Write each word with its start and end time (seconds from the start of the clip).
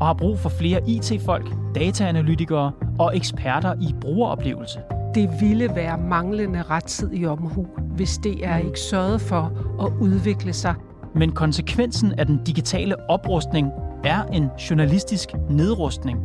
og 0.00 0.06
har 0.06 0.14
brug 0.14 0.38
for 0.38 0.48
flere 0.48 0.80
IT-folk, 0.88 1.54
dataanalytikere 1.74 2.72
og 2.98 3.16
eksperter 3.16 3.74
i 3.80 3.94
brugeroplevelse. 4.00 4.78
Det 5.14 5.30
ville 5.40 5.70
være 5.74 5.98
manglende 5.98 6.62
rettidig 6.62 7.28
omhu, 7.28 7.66
hvis 7.96 8.18
DR 8.18 8.56
ikke 8.56 8.80
sørgede 8.80 9.18
for 9.18 9.52
at 9.80 9.92
udvikle 10.00 10.52
sig. 10.52 10.74
Men 11.14 11.32
konsekvensen 11.32 12.12
af 12.12 12.26
den 12.26 12.40
digitale 12.46 13.10
oprustning 13.10 13.70
er 14.04 14.24
en 14.24 14.48
journalistisk 14.70 15.28
nedrustning. 15.50 16.18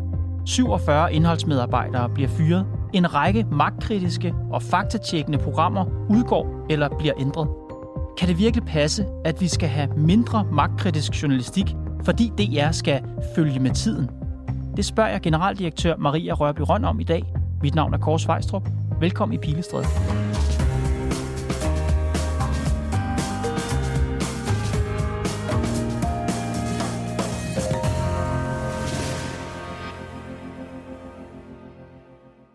47 0.45 1.14
indholdsmedarbejdere 1.14 2.09
bliver 2.09 2.30
fyret. 2.30 2.66
En 2.94 3.14
række 3.14 3.45
magtkritiske 3.52 4.34
og 4.52 4.62
faktatjekkende 4.62 5.38
programmer 5.38 5.86
udgår 6.09 6.66
eller 6.70 6.90
bliver 7.00 7.14
ændret. 7.20 7.48
Kan 8.17 8.28
det 8.28 8.40
virkelig 8.40 8.66
passe, 8.66 9.05
at 9.26 9.42
vi 9.42 9.48
skal 9.48 9.70
have 9.70 9.90
mindre 9.98 10.45
magtkritisk 10.52 11.22
journalistik, 11.23 11.76
fordi 12.05 12.31
DR 12.38 12.71
skal 12.71 13.03
følge 13.35 13.59
med 13.59 13.71
tiden? 13.71 14.09
Det 14.77 14.85
spørger 14.85 15.09
jeg 15.09 15.21
generaldirektør 15.21 15.95
Maria 15.98 16.34
Rørby 16.34 16.61
Røn 16.61 16.85
om 16.85 16.99
i 16.99 17.03
dag. 17.03 17.23
Mit 17.61 17.75
navn 17.75 17.94
er 17.94 17.98
Kors 17.98 18.27
Vejstrup. 18.27 18.70
Velkommen 18.99 19.34
i 19.34 19.38
Pilestræde. 19.38 19.85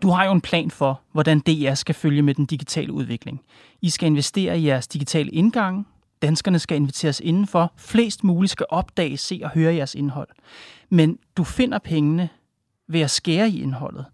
Du 0.03 0.09
har 0.09 0.25
jo 0.25 0.33
en 0.33 0.41
plan 0.41 0.71
for, 0.71 1.01
hvordan 1.13 1.41
DR 1.41 1.75
skal 1.75 1.95
følge 1.95 2.23
med 2.23 2.35
den 2.35 2.47
digitale 2.47 2.93
udvikling. 2.93 3.41
I 3.83 3.91
skal 3.91 4.07
investere 4.07 4.59
i 4.59 4.67
jeres 4.67 4.89
digitale 4.89 5.31
indgang. 5.31 5.87
Danskerne 6.23 6.59
skal 6.59 6.77
inviteres 6.77 7.21
indenfor. 7.21 7.73
Flest 7.77 8.25
muligt 8.25 8.53
skal 8.53 8.67
opdage, 8.69 9.17
se 9.17 9.41
og 9.45 9.51
høre 9.51 9.75
jeres 9.75 9.95
indhold. 9.95 10.29
Men 10.91 11.19
du 11.37 11.45
finder 11.45 11.79
pengene 11.79 12.29
ved 12.89 13.01
at 13.01 13.11
skære 13.11 13.49
i 13.49 13.63
indholdet. 13.63 14.05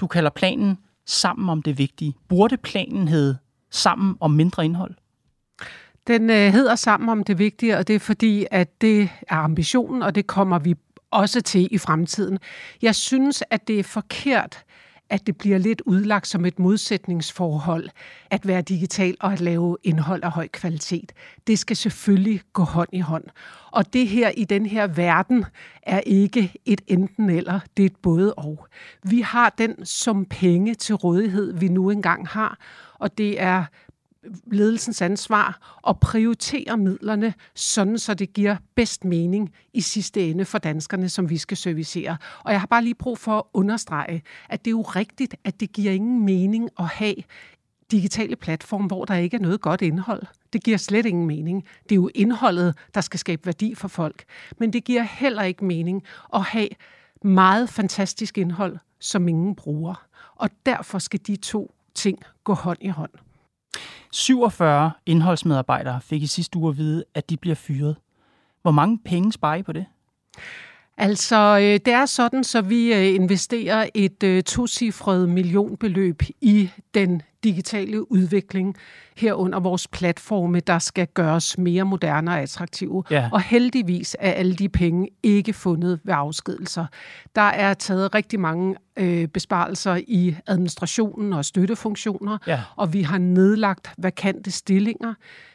Du 0.00 0.06
kalder 0.06 0.30
planen 0.30 0.78
sammen 1.06 1.48
om 1.48 1.62
det 1.62 1.78
vigtige. 1.78 2.14
Burde 2.28 2.56
planen 2.56 3.08
hedde 3.08 3.38
sammen 3.70 4.16
om 4.20 4.30
mindre 4.30 4.64
indhold? 4.64 4.94
Den 6.06 6.30
øh, 6.30 6.52
hedder 6.52 6.74
sammen 6.74 7.08
om 7.08 7.24
det 7.24 7.38
vigtige, 7.38 7.78
og 7.78 7.88
det 7.88 7.96
er 7.96 8.00
fordi, 8.00 8.46
at 8.50 8.80
det 8.80 9.08
er 9.28 9.36
ambitionen, 9.36 10.02
og 10.02 10.14
det 10.14 10.26
kommer 10.26 10.58
vi 10.58 10.74
også 11.10 11.40
til 11.40 11.68
i 11.70 11.78
fremtiden. 11.78 12.38
Jeg 12.82 12.94
synes, 12.94 13.42
at 13.50 13.68
det 13.68 13.78
er 13.78 13.82
forkert, 13.82 14.64
at 15.10 15.26
det 15.26 15.36
bliver 15.36 15.58
lidt 15.58 15.82
udlagt 15.86 16.26
som 16.26 16.44
et 16.44 16.58
modsætningsforhold 16.58 17.88
at 18.30 18.46
være 18.46 18.62
digital 18.62 19.16
og 19.20 19.32
at 19.32 19.40
lave 19.40 19.76
indhold 19.82 20.22
af 20.22 20.30
høj 20.30 20.48
kvalitet. 20.48 21.12
Det 21.46 21.58
skal 21.58 21.76
selvfølgelig 21.76 22.40
gå 22.52 22.62
hånd 22.62 22.88
i 22.92 23.00
hånd. 23.00 23.24
Og 23.70 23.92
det 23.92 24.08
her 24.08 24.30
i 24.30 24.44
den 24.44 24.66
her 24.66 24.86
verden 24.86 25.44
er 25.82 26.00
ikke 26.00 26.52
et 26.64 26.80
enten 26.86 27.30
eller, 27.30 27.60
det 27.76 27.82
er 27.82 27.86
et 27.86 27.96
både 27.96 28.34
og. 28.34 28.66
Vi 29.02 29.20
har 29.20 29.54
den 29.58 29.86
som 29.86 30.24
penge 30.24 30.74
til 30.74 30.94
rådighed, 30.94 31.52
vi 31.52 31.68
nu 31.68 31.90
engang 31.90 32.28
har, 32.28 32.58
og 32.94 33.18
det 33.18 33.40
er 33.40 33.64
ledelsens 34.52 35.02
ansvar 35.02 35.78
at 35.88 36.00
prioritere 36.00 36.76
midlerne, 36.76 37.34
sådan 37.54 37.98
så 37.98 38.14
det 38.14 38.32
giver 38.32 38.56
bedst 38.74 39.04
mening 39.04 39.52
i 39.72 39.80
sidste 39.80 40.30
ende 40.30 40.44
for 40.44 40.58
danskerne, 40.58 41.08
som 41.08 41.30
vi 41.30 41.38
skal 41.38 41.56
servicere. 41.56 42.16
Og 42.44 42.52
jeg 42.52 42.60
har 42.60 42.66
bare 42.66 42.84
lige 42.84 42.94
brug 42.94 43.18
for 43.18 43.38
at 43.38 43.44
understrege, 43.52 44.22
at 44.48 44.64
det 44.64 44.70
er 44.70 44.72
jo 44.72 44.82
rigtigt, 44.82 45.34
at 45.44 45.60
det 45.60 45.72
giver 45.72 45.92
ingen 45.92 46.24
mening 46.24 46.70
at 46.78 46.86
have 46.86 47.14
digitale 47.90 48.36
platform, 48.36 48.84
hvor 48.84 49.04
der 49.04 49.14
ikke 49.14 49.36
er 49.36 49.40
noget 49.40 49.60
godt 49.60 49.82
indhold. 49.82 50.22
Det 50.52 50.64
giver 50.64 50.76
slet 50.76 51.06
ingen 51.06 51.26
mening. 51.26 51.64
Det 51.82 51.92
er 51.92 51.96
jo 51.96 52.10
indholdet, 52.14 52.74
der 52.94 53.00
skal 53.00 53.20
skabe 53.20 53.46
værdi 53.46 53.74
for 53.74 53.88
folk. 53.88 54.24
Men 54.58 54.72
det 54.72 54.84
giver 54.84 55.02
heller 55.02 55.42
ikke 55.42 55.64
mening 55.64 56.02
at 56.34 56.42
have 56.42 56.68
meget 57.24 57.68
fantastisk 57.68 58.38
indhold, 58.38 58.78
som 59.00 59.28
ingen 59.28 59.54
bruger. 59.54 60.06
Og 60.34 60.50
derfor 60.66 60.98
skal 60.98 61.20
de 61.26 61.36
to 61.36 61.74
ting 61.94 62.18
gå 62.44 62.54
hånd 62.54 62.78
i 62.80 62.88
hånd. 62.88 63.10
47 64.12 64.90
indholdsmedarbejdere 65.06 66.00
fik 66.00 66.22
i 66.22 66.26
sidste 66.26 66.58
uge 66.58 66.68
at 66.68 66.76
vide, 66.76 67.04
at 67.14 67.30
de 67.30 67.36
bliver 67.36 67.56
fyret. 67.56 67.96
Hvor 68.62 68.70
mange 68.70 68.98
penge 69.04 69.32
sparer 69.32 69.56
I 69.56 69.62
på 69.62 69.72
det? 69.72 69.86
Altså, 70.98 71.58
øh, 71.58 71.80
det 71.84 71.88
er 71.88 72.06
sådan, 72.06 72.44
så 72.44 72.60
vi 72.60 72.94
øh, 72.94 73.14
investerer 73.14 73.86
et 73.94 74.22
øh, 74.22 74.42
tocifret 74.42 75.28
millionbeløb 75.28 76.22
i 76.40 76.70
den 76.94 77.22
digitale 77.44 78.12
udvikling 78.12 78.76
herunder 79.16 79.60
vores 79.60 79.88
platforme, 79.88 80.60
der 80.60 80.78
skal 80.78 81.06
gøres 81.06 81.58
mere 81.58 81.84
moderne 81.84 82.30
og 82.30 82.40
attraktive. 82.40 83.04
Ja. 83.10 83.28
Og 83.32 83.40
heldigvis 83.40 84.16
er 84.20 84.32
alle 84.32 84.54
de 84.54 84.68
penge 84.68 85.08
ikke 85.22 85.52
fundet 85.52 86.00
ved 86.04 86.14
afskedelser. 86.16 86.86
Der 87.34 87.42
er 87.42 87.74
taget 87.74 88.14
rigtig 88.14 88.40
mange 88.40 88.76
øh, 88.96 89.28
besparelser 89.28 90.00
i 90.08 90.36
administrationen 90.46 91.32
og 91.32 91.44
støttefunktioner, 91.44 92.38
ja. 92.46 92.62
og 92.76 92.92
vi 92.92 93.02
har 93.02 93.18
nedlagt 93.18 93.90
vakante 93.98 94.50
stillinger. 94.50 95.14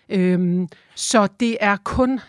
Øhm, 0.10 0.68
så 0.96 1.28
det 1.40 1.58
er 1.60 1.78
kun 1.84 2.20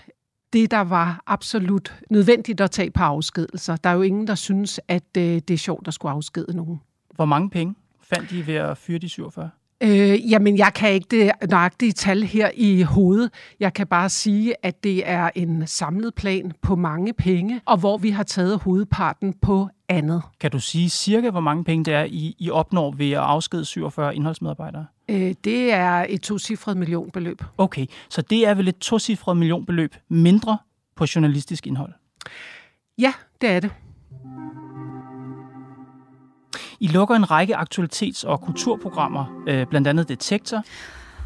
det, 0.52 0.70
der 0.70 0.80
var 0.80 1.22
absolut 1.26 1.94
nødvendigt 2.10 2.60
at 2.60 2.70
tage 2.70 2.90
på 2.90 3.02
afskedelser. 3.02 3.76
Der 3.76 3.90
er 3.90 3.94
jo 3.94 4.02
ingen, 4.02 4.26
der 4.26 4.34
synes, 4.34 4.80
at 4.88 5.16
øh, 5.18 5.24
det 5.24 5.50
er 5.50 5.58
sjovt 5.58 5.88
at 5.88 5.94
skulle 5.94 6.12
afskede 6.12 6.56
nogen. 6.56 6.80
Hvor 7.14 7.24
mange 7.24 7.50
penge 7.50 7.74
fandt 8.02 8.30
de 8.30 8.46
ved 8.46 8.54
at 8.54 8.78
fyre 8.78 8.98
de 8.98 9.08
47? 9.08 9.50
Øh, 9.82 10.30
jamen, 10.30 10.58
jeg 10.58 10.72
kan 10.74 10.92
ikke 10.92 11.06
det 11.10 11.50
nøjagtige 11.50 11.92
tal 11.92 12.22
her 12.22 12.50
i 12.54 12.82
hovedet. 12.82 13.30
Jeg 13.60 13.74
kan 13.74 13.86
bare 13.86 14.08
sige, 14.08 14.54
at 14.62 14.84
det 14.84 15.08
er 15.08 15.30
en 15.34 15.66
samlet 15.66 16.14
plan 16.14 16.52
på 16.62 16.76
mange 16.76 17.12
penge, 17.12 17.60
og 17.66 17.78
hvor 17.78 17.98
vi 17.98 18.10
har 18.10 18.22
taget 18.22 18.58
hovedparten 18.58 19.32
på 19.32 19.68
andet. 19.88 20.22
Kan 20.40 20.50
du 20.50 20.58
sige 20.58 20.90
cirka, 20.90 21.30
hvor 21.30 21.40
mange 21.40 21.64
penge 21.64 21.84
det 21.84 21.94
er, 21.94 22.04
I, 22.04 22.36
I 22.38 22.50
opnår 22.50 22.90
ved 22.90 23.10
at 23.10 23.18
afskede 23.18 23.64
47 23.64 24.16
indholdsmedarbejdere? 24.16 24.86
Øh, 25.12 25.34
det 25.44 25.72
er 25.72 26.06
et 26.08 26.20
tocifret 26.20 26.76
millionbeløb. 26.76 27.42
Okay, 27.58 27.86
så 28.08 28.22
det 28.22 28.46
er 28.46 28.54
vel 28.54 28.68
et 28.68 28.78
tocifret 28.78 29.36
millionbeløb 29.36 29.94
mindre 30.08 30.58
på 30.96 31.06
journalistisk 31.14 31.66
indhold? 31.66 31.92
Ja, 32.98 33.12
det 33.40 33.50
er 33.50 33.60
det. 33.60 33.70
I 36.80 36.86
lukker 36.86 37.14
en 37.14 37.30
række 37.30 37.56
aktualitets- 37.56 38.24
og 38.26 38.40
kulturprogrammer, 38.40 39.42
øh, 39.48 39.66
blandt 39.66 39.88
andet 39.88 40.08
Detektor. 40.08 40.64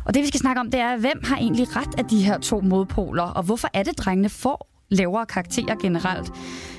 Og 0.04 0.14
det 0.14 0.22
vi 0.22 0.26
skal 0.26 0.40
snakke 0.40 0.60
om, 0.60 0.70
det 0.70 0.80
er, 0.80 0.96
hvem 0.96 1.20
har 1.24 1.36
egentlig 1.36 1.76
ret 1.76 1.98
af 1.98 2.04
de 2.04 2.22
her 2.22 2.38
to 2.38 2.60
modpoler, 2.60 3.22
og 3.22 3.42
hvorfor 3.42 3.68
er 3.74 3.82
det, 3.82 3.98
drengene 3.98 4.28
får 4.28 4.68
lavere 4.88 5.26
karakterer 5.26 5.76
generelt. 5.82 6.32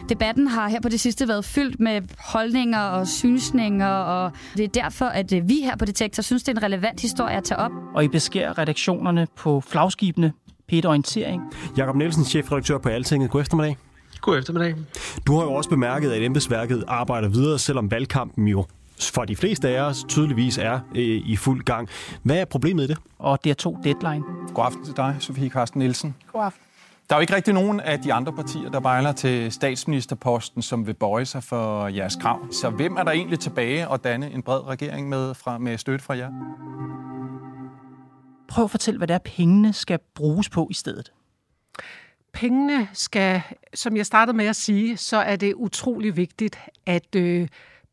Debatten 0.10 0.48
har 0.48 0.68
her 0.68 0.82
på 0.82 0.90
det 0.90 1.00
sidste 1.00 1.28
været 1.28 1.46
fyldt 1.46 1.80
med 1.80 2.02
holdninger 2.20 2.80
og 2.80 3.08
synsninger, 3.08 3.88
og 3.88 4.32
det 4.58 4.64
er 4.64 4.82
derfor, 4.84 5.06
at 5.06 5.34
øh, 5.34 5.50
vi 5.50 5.62
her 5.62 5.76
på 5.76 5.86
Detektor 5.86 6.24
synes, 6.24 6.44
det 6.44 6.52
er 6.52 6.58
en 6.58 6.64
relevant 6.64 7.02
historie 7.02 7.38
at 7.38 7.44
tage 7.44 7.58
op. 7.58 7.72
Og 7.96 8.04
I 8.04 8.08
beskærer 8.08 8.58
redaktionerne 8.58 9.28
på 9.36 9.62
flagskibene 9.62 10.34
Peter 10.68 10.90
Orientering. 10.90 11.42
Jakob 11.78 11.96
Nielsen, 11.96 12.26
chefredaktør 12.26 12.78
på 12.78 12.90
Altinget. 12.90 13.30
God 13.30 13.42
eftermiddag. 13.42 13.78
God 14.22 14.38
eftermiddag. 14.38 14.76
Du 15.28 15.38
har 15.38 15.44
jo 15.44 15.54
også 15.54 15.70
bemærket, 15.70 16.12
at 16.12 16.24
embedsværket 16.24 16.84
arbejder 16.88 17.28
videre, 17.30 17.60
selvom 17.60 17.92
valgkampen 17.92 18.48
jo 18.48 18.66
for 19.14 19.26
de 19.26 19.36
fleste 19.36 19.70
af 19.70 19.82
os 19.82 20.06
tydeligvis 20.08 20.58
er 20.58 20.80
øh, 20.96 21.22
i 21.26 21.36
fuld 21.36 21.64
gang. 21.64 21.90
Hvad 22.24 22.38
er 22.38 22.46
problemet 22.46 22.84
i 22.84 22.88
det? 22.88 22.98
Og 23.20 23.44
det 23.44 23.50
er 23.50 23.54
to 23.54 23.78
deadline. 23.84 24.24
God 24.54 24.66
aften 24.66 24.86
til 24.86 24.94
dig, 24.98 25.16
Sofie 25.20 25.50
Karsten 25.50 25.80
Nielsen. 25.80 26.16
God 26.34 26.44
aften. 26.44 26.67
Der 27.10 27.16
er 27.16 27.20
jo 27.20 27.22
ikke 27.22 27.36
rigtig 27.36 27.54
nogen 27.54 27.80
af 27.80 28.00
de 28.00 28.14
andre 28.14 28.34
partier, 28.34 28.70
der 28.70 28.80
bejler 28.80 29.12
til 29.12 29.52
statsministerposten, 29.52 30.62
som 30.62 30.88
vil 30.88 30.94
bøje 30.94 31.26
sig 31.26 31.44
for 31.44 31.88
jeres 31.88 32.16
krav. 32.16 32.52
Så 32.52 32.70
hvem 32.70 32.96
er 32.96 33.04
der 33.04 33.12
egentlig 33.12 33.40
tilbage 33.40 33.88
og 33.88 34.04
danne 34.04 34.32
en 34.32 34.44
bred 34.44 34.68
regering 34.68 35.10
med, 35.10 35.34
fra, 35.34 35.58
med 35.58 35.78
støtte 35.78 36.06
fra 36.06 36.18
jer? 36.18 36.32
Prøv 38.48 38.64
at 38.64 38.72
fortælle, 38.72 38.98
hvad 38.98 39.08
det 39.08 39.14
er, 39.14 39.18
pengene 39.18 39.74
skal 39.74 40.00
bruges 40.16 40.50
på 40.50 40.68
i 40.72 40.74
stedet 40.74 41.12
pengene 42.38 42.88
skal, 42.94 43.42
som 43.74 43.98
jeg 43.98 44.06
startede 44.06 44.38
med 44.38 44.46
at 44.46 44.56
sige, 44.56 44.98
så 44.98 45.18
er 45.18 45.36
det 45.36 45.54
utrolig 45.54 46.18
vigtigt, 46.18 46.60
at 46.86 47.16
øh, 47.16 47.48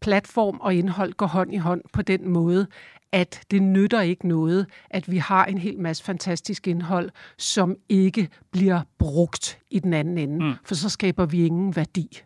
platform 0.05 0.59
og 0.61 0.75
indhold 0.75 1.13
går 1.13 1.27
hånd 1.27 1.55
i 1.55 1.57
hånd 1.57 1.81
på 1.93 2.03
den 2.03 2.29
måde, 2.29 2.67
at 3.13 3.43
det 3.51 3.63
nytter 3.63 4.01
ikke 4.01 4.29
noget, 4.29 4.67
at 4.91 5.11
vi 5.11 5.19
har 5.19 5.45
en 5.45 5.59
hel 5.59 5.79
masse 5.81 6.05
fantastisk 6.05 6.67
indhold, 6.67 7.11
som 7.39 7.77
ikke 7.89 8.29
bliver 8.51 8.81
brugt 8.99 9.59
i 9.71 9.79
den 9.79 9.95
anden 9.95 10.19
ende, 10.19 10.45
mm. 10.45 10.53
for 10.65 10.75
så 10.75 10.89
skaber 10.89 11.27
vi 11.27 11.47
ingen 11.47 11.77
værdi. 11.77 12.21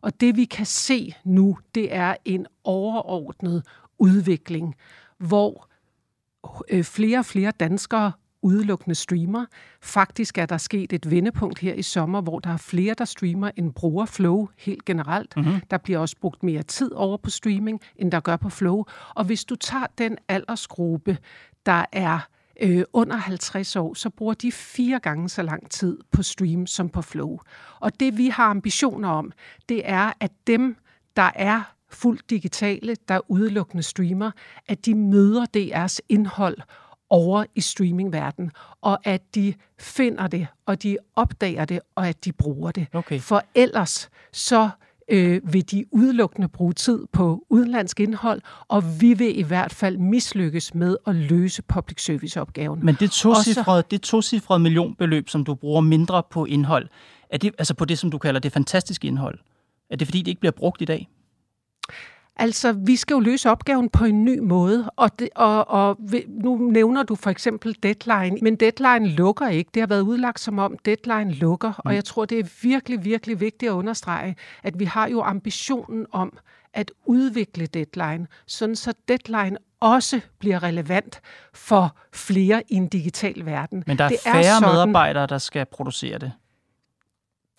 Og 0.00 0.20
det 0.20 0.36
vi 0.36 0.44
kan 0.44 0.66
se 0.66 1.14
nu, 1.24 1.58
det 1.74 1.94
er 1.94 2.14
en 2.24 2.46
overordnet 2.64 3.66
udvikling, 3.98 4.74
hvor 5.18 5.68
øh, 6.70 6.84
flere 6.84 7.18
og 7.18 7.24
flere 7.24 7.50
danskere 7.60 8.12
udelukkende 8.42 8.94
streamer. 8.94 9.46
Faktisk 9.82 10.38
er 10.38 10.46
der 10.46 10.56
sket 10.56 10.92
et 10.92 11.10
vendepunkt 11.10 11.58
her 11.58 11.74
i 11.74 11.82
sommer, 11.82 12.20
hvor 12.20 12.38
der 12.38 12.50
er 12.50 12.56
flere, 12.56 12.94
der 12.98 13.04
streamer 13.04 13.50
end 13.56 13.72
bruger 13.72 14.06
Flow 14.06 14.48
helt 14.58 14.84
generelt. 14.84 15.36
Mm-hmm. 15.36 15.60
Der 15.70 15.78
bliver 15.78 15.98
også 15.98 16.16
brugt 16.20 16.42
mere 16.42 16.62
tid 16.62 16.92
over 16.92 17.16
på 17.16 17.30
streaming, 17.30 17.80
end 17.96 18.12
der 18.12 18.20
gør 18.20 18.36
på 18.36 18.48
Flow. 18.48 18.84
Og 19.14 19.24
hvis 19.24 19.44
du 19.44 19.56
tager 19.56 19.86
den 19.98 20.18
aldersgruppe, 20.28 21.18
der 21.66 21.84
er 21.92 22.18
øh, 22.62 22.84
under 22.92 23.16
50 23.16 23.76
år, 23.76 23.94
så 23.94 24.10
bruger 24.10 24.34
de 24.34 24.52
fire 24.52 25.00
gange 25.00 25.28
så 25.28 25.42
lang 25.42 25.70
tid 25.70 25.98
på 26.12 26.22
stream 26.22 26.66
som 26.66 26.88
på 26.88 27.02
Flow. 27.02 27.38
Og 27.80 28.00
det 28.00 28.18
vi 28.18 28.28
har 28.28 28.44
ambitioner 28.44 29.08
om, 29.08 29.32
det 29.68 29.82
er, 29.84 30.12
at 30.20 30.32
dem, 30.46 30.76
der 31.16 31.30
er 31.34 31.74
fuldt 31.90 32.30
digitale, 32.30 32.96
der 33.08 33.30
udelukkende 33.30 33.82
streamer, 33.82 34.30
at 34.68 34.86
de 34.86 34.94
møder 34.94 35.46
DR's 35.56 35.98
indhold 36.08 36.58
over 37.12 37.44
i 37.54 37.60
streamingverdenen, 37.60 38.50
og 38.80 39.06
at 39.06 39.34
de 39.34 39.54
finder 39.78 40.26
det, 40.26 40.46
og 40.66 40.82
de 40.82 40.96
opdager 41.16 41.64
det, 41.64 41.80
og 41.94 42.08
at 42.08 42.24
de 42.24 42.32
bruger 42.32 42.70
det. 42.70 42.86
Okay. 42.92 43.20
For 43.20 43.42
ellers 43.54 44.10
så 44.32 44.70
øh, 45.08 45.40
vil 45.52 45.70
de 45.70 45.84
udelukkende 45.90 46.48
bruge 46.48 46.72
tid 46.72 47.06
på 47.12 47.46
udenlandsk 47.50 48.00
indhold, 48.00 48.40
og 48.68 49.00
vi 49.00 49.14
vil 49.14 49.38
i 49.38 49.42
hvert 49.42 49.72
fald 49.72 49.98
mislykkes 49.98 50.74
med 50.74 50.96
at 51.06 51.14
løse 51.14 51.62
public 51.62 52.04
service-opgaven. 52.04 52.80
Men 52.84 52.96
det 53.00 53.10
tocifrede, 53.10 53.84
det 53.90 54.00
tocifrede 54.00 54.60
millionbeløb, 54.60 55.28
som 55.28 55.44
du 55.44 55.54
bruger 55.54 55.80
mindre 55.80 56.22
på 56.30 56.44
indhold, 56.44 56.88
er 57.30 57.38
det, 57.38 57.54
altså 57.58 57.74
på 57.74 57.84
det, 57.84 57.98
som 57.98 58.10
du 58.10 58.18
kalder 58.18 58.40
det 58.40 58.52
fantastiske 58.52 59.08
indhold, 59.08 59.38
er 59.90 59.96
det 59.96 60.06
fordi, 60.06 60.18
det 60.18 60.28
ikke 60.28 60.40
bliver 60.40 60.52
brugt 60.52 60.82
i 60.82 60.84
dag? 60.84 61.08
Altså, 62.36 62.72
vi 62.72 62.96
skal 62.96 63.14
jo 63.14 63.20
løse 63.20 63.50
opgaven 63.50 63.88
på 63.88 64.04
en 64.04 64.24
ny 64.24 64.38
måde, 64.38 64.90
og, 64.96 65.18
det, 65.18 65.28
og, 65.34 65.68
og 65.68 65.98
nu 66.28 66.56
nævner 66.56 67.02
du 67.02 67.14
for 67.14 67.30
eksempel 67.30 67.76
deadline, 67.82 68.38
men 68.42 68.56
deadline 68.56 69.08
lukker 69.08 69.48
ikke. 69.48 69.70
Det 69.74 69.82
har 69.82 69.86
været 69.86 70.00
udlagt 70.00 70.40
som 70.40 70.58
om 70.58 70.78
deadline 70.84 71.32
lukker, 71.32 71.68
mm. 71.68 71.82
og 71.84 71.94
jeg 71.94 72.04
tror, 72.04 72.24
det 72.24 72.38
er 72.38 72.44
virkelig, 72.62 73.04
virkelig 73.04 73.40
vigtigt 73.40 73.70
at 73.70 73.74
understrege, 73.74 74.36
at 74.62 74.78
vi 74.78 74.84
har 74.84 75.08
jo 75.08 75.22
ambitionen 75.22 76.06
om 76.12 76.38
at 76.74 76.90
udvikle 77.06 77.66
deadline, 77.66 78.26
sådan 78.46 78.76
så 78.76 78.94
deadline 79.08 79.56
også 79.80 80.20
bliver 80.38 80.62
relevant 80.62 81.20
for 81.54 81.96
flere 82.12 82.62
i 82.68 82.74
en 82.74 82.88
digital 82.88 83.46
verden. 83.46 83.84
Men 83.86 83.98
der 83.98 84.04
er 84.04 84.08
det 84.08 84.18
færre 84.24 84.36
er 84.36 84.58
sådan, 84.58 84.74
medarbejdere, 84.74 85.26
der 85.26 85.38
skal 85.38 85.66
producere 85.66 86.18
det. 86.18 86.32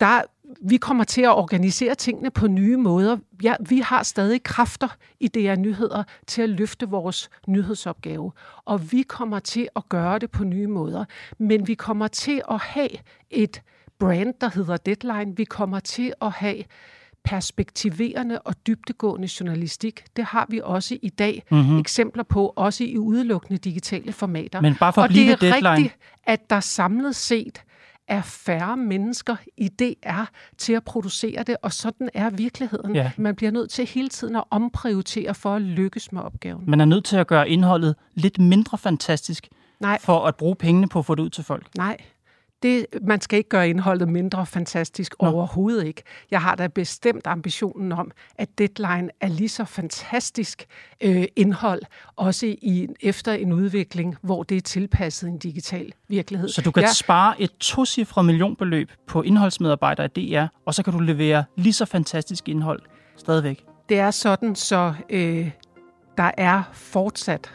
Der 0.00 0.22
vi 0.60 0.76
kommer 0.76 1.04
til 1.04 1.22
at 1.22 1.36
organisere 1.36 1.94
tingene 1.94 2.30
på 2.30 2.46
nye 2.46 2.76
måder. 2.76 3.16
Ja, 3.42 3.54
vi 3.68 3.78
har 3.78 4.02
stadig 4.02 4.42
kræfter 4.42 4.96
i 5.20 5.28
DR 5.28 5.56
Nyheder 5.56 6.04
til 6.26 6.42
at 6.42 6.48
løfte 6.48 6.88
vores 6.88 7.30
nyhedsopgave, 7.46 8.32
og 8.64 8.92
vi 8.92 9.02
kommer 9.02 9.38
til 9.38 9.68
at 9.76 9.88
gøre 9.88 10.18
det 10.18 10.30
på 10.30 10.44
nye 10.44 10.66
måder. 10.66 11.04
Men 11.38 11.66
vi 11.68 11.74
kommer 11.74 12.08
til 12.08 12.42
at 12.50 12.60
have 12.60 12.88
et 13.30 13.62
brand, 13.98 14.34
der 14.40 14.50
hedder 14.54 14.76
Deadline. 14.76 15.36
Vi 15.36 15.44
kommer 15.44 15.80
til 15.80 16.12
at 16.22 16.30
have 16.30 16.64
perspektiverende 17.24 18.38
og 18.38 18.54
dybtegående 18.66 19.28
journalistik. 19.40 20.04
Det 20.16 20.24
har 20.24 20.46
vi 20.48 20.60
også 20.64 20.98
i 21.02 21.08
dag 21.08 21.42
mm-hmm. 21.50 21.78
eksempler 21.78 22.22
på, 22.22 22.52
også 22.56 22.84
i 22.84 22.98
udelukkende 22.98 23.58
digitale 23.58 24.12
formater. 24.12 24.60
Men 24.60 24.74
bare 24.74 24.92
for 24.92 25.02
at 25.02 25.04
og 25.04 25.08
blive 25.08 25.24
det 25.24 25.32
er 25.32 25.36
deadline. 25.36 25.70
rigtigt, 25.70 25.96
at 26.24 26.50
der 26.50 26.60
samlet 26.60 27.16
set 27.16 27.62
er 28.08 28.22
færre 28.22 28.76
mennesker 28.76 29.36
i 29.56 29.68
DR 29.68 30.22
til 30.58 30.72
at 30.72 30.84
producere 30.84 31.42
det, 31.42 31.56
og 31.62 31.72
sådan 31.72 32.10
er 32.14 32.30
virkeligheden. 32.30 32.94
Ja. 32.94 33.10
Man 33.16 33.34
bliver 33.34 33.50
nødt 33.50 33.70
til 33.70 33.86
hele 33.86 34.08
tiden 34.08 34.36
at 34.36 34.44
omprioritere 34.50 35.34
for 35.34 35.54
at 35.54 35.62
lykkes 35.62 36.12
med 36.12 36.22
opgaven. 36.22 36.64
Man 36.66 36.80
er 36.80 36.84
nødt 36.84 37.04
til 37.04 37.16
at 37.16 37.26
gøre 37.26 37.48
indholdet 37.48 37.94
lidt 38.14 38.38
mindre 38.38 38.78
fantastisk, 38.78 39.48
Nej. 39.80 39.98
for 40.00 40.26
at 40.26 40.36
bruge 40.36 40.56
pengene 40.56 40.88
på 40.88 40.98
at 40.98 41.06
få 41.06 41.14
det 41.14 41.22
ud 41.22 41.30
til 41.30 41.44
folk. 41.44 41.66
Nej, 41.76 41.96
det, 42.64 42.86
man 43.02 43.20
skal 43.20 43.36
ikke 43.36 43.48
gøre 43.48 43.68
indholdet 43.68 44.08
mindre 44.08 44.46
fantastisk 44.46 45.14
Nå. 45.22 45.28
overhovedet 45.28 45.86
ikke. 45.86 46.02
Jeg 46.30 46.40
har 46.40 46.54
da 46.54 46.66
bestemt 46.66 47.26
ambitionen 47.26 47.92
om, 47.92 48.10
at 48.38 48.58
Deadline 48.58 49.10
er 49.20 49.28
lige 49.28 49.48
så 49.48 49.64
fantastisk 49.64 50.66
øh, 51.00 51.24
indhold, 51.36 51.82
også 52.16 52.46
i, 52.46 52.88
efter 53.00 53.32
en 53.32 53.52
udvikling, 53.52 54.16
hvor 54.22 54.42
det 54.42 54.56
er 54.56 54.60
tilpasset 54.60 55.28
en 55.28 55.38
digital 55.38 55.92
virkelighed. 56.08 56.48
Så 56.48 56.62
du 56.62 56.70
kan 56.70 56.82
ja. 56.82 56.92
spare 56.92 57.42
et 57.42 57.50
tocifret 57.60 58.24
millionbeløb 58.24 58.90
på 59.06 59.22
indholdsmedarbejdere 59.22 60.08
i 60.16 60.34
DR, 60.34 60.46
og 60.66 60.74
så 60.74 60.82
kan 60.82 60.92
du 60.92 60.98
levere 60.98 61.44
lige 61.56 61.72
så 61.72 61.84
fantastisk 61.84 62.48
indhold 62.48 62.80
stadigvæk? 63.16 63.64
Det 63.88 63.98
er 63.98 64.10
sådan, 64.10 64.54
så 64.54 64.94
øh, 65.10 65.50
der 66.16 66.30
er 66.38 66.62
fortsat 66.72 67.52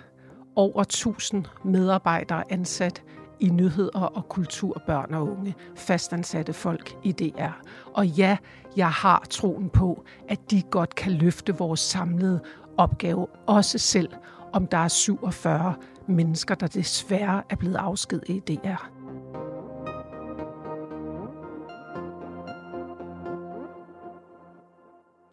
over 0.56 0.82
1000 0.82 1.46
medarbejdere 1.66 2.44
ansat 2.50 3.04
i 3.40 3.50
nyheder 3.50 4.02
og 4.02 4.30
kultur, 4.30 4.82
børn 4.88 5.14
og 5.14 5.32
unge, 5.32 5.56
fastansatte 5.76 6.54
folk 6.54 6.96
i 7.04 7.12
DR. 7.12 7.52
Og 7.94 8.08
ja, 8.08 8.38
jeg 8.78 8.90
har 8.92 9.26
troen 9.30 9.70
på, 9.70 10.04
at 10.30 10.52
de 10.52 10.62
godt 10.62 10.96
kan 10.96 11.12
løfte 11.12 11.58
vores 11.58 11.80
samlede 11.80 12.40
opgave, 12.78 13.28
også 13.48 13.78
selv 13.78 14.10
om 14.54 14.68
der 14.68 14.78
er 14.78 14.88
47 14.88 15.74
mennesker, 16.08 16.56
der 16.56 16.68
desværre 16.68 17.44
er 17.50 17.56
blevet 17.56 17.76
afskedet 17.76 18.24
i 18.30 18.40
DR. 18.40 18.90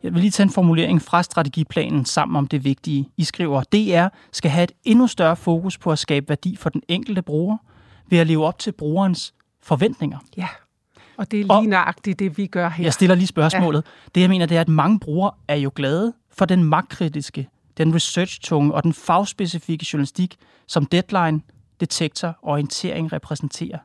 Jeg 0.03 0.15
vil 0.15 0.21
lige 0.21 0.31
tage 0.31 0.45
en 0.45 0.51
formulering 0.51 1.03
fra 1.03 1.23
strategiplanen 1.23 2.05
sammen 2.05 2.37
om 2.37 2.47
det 2.47 2.65
vigtige. 2.65 3.09
I 3.17 3.25
skriver, 3.25 3.63
DR 3.63 4.17
skal 4.33 4.51
have 4.51 4.65
et 4.65 4.73
endnu 4.85 5.07
større 5.07 5.37
fokus 5.37 5.79
på 5.79 5.93
at 5.93 5.99
skabe 5.99 6.29
værdi 6.29 6.57
for 6.57 6.71
den 6.71 6.83
enkelte 6.89 7.23
bruger– 7.23 7.57
ved 8.09 8.19
at 8.19 8.27
leve 8.27 8.45
op 8.45 8.59
til 8.59 8.73
brugerens 8.73 9.35
forventninger. 9.63 10.19
Ja, 10.37 10.49
og 11.17 11.31
det 11.31 11.41
er 11.41 11.61
lige 11.61 11.71
nøjagtigt 11.71 12.19
det, 12.19 12.39
vi 12.39 12.47
gør 12.47 12.69
her. 12.69 12.85
Jeg 12.85 12.93
stiller 12.93 13.15
lige 13.15 13.27
spørgsmålet. 13.27 13.85
Ja. 13.85 14.11
Det, 14.15 14.21
jeg 14.21 14.29
mener, 14.29 14.47
det 14.47 14.57
er, 14.57 14.61
at 14.61 14.69
mange 14.69 15.01
brugere 15.01 15.33
er 15.49 15.55
jo 15.55 15.73
glade 15.75 16.13
for 16.31 16.45
den 16.45 16.65
magtkritiske, 16.65 17.49
den 17.79 17.95
research-tunge 17.95 18.75
og 18.75 18.83
den 18.83 18.93
fagspecifikke 18.93 19.87
journalistik, 19.93 20.37
som 20.67 20.87
Deadline, 20.87 21.41
Detektor 21.81 22.29
og 22.29 22.53
Orientering 22.53 23.13
repræsenterer. 23.13 23.79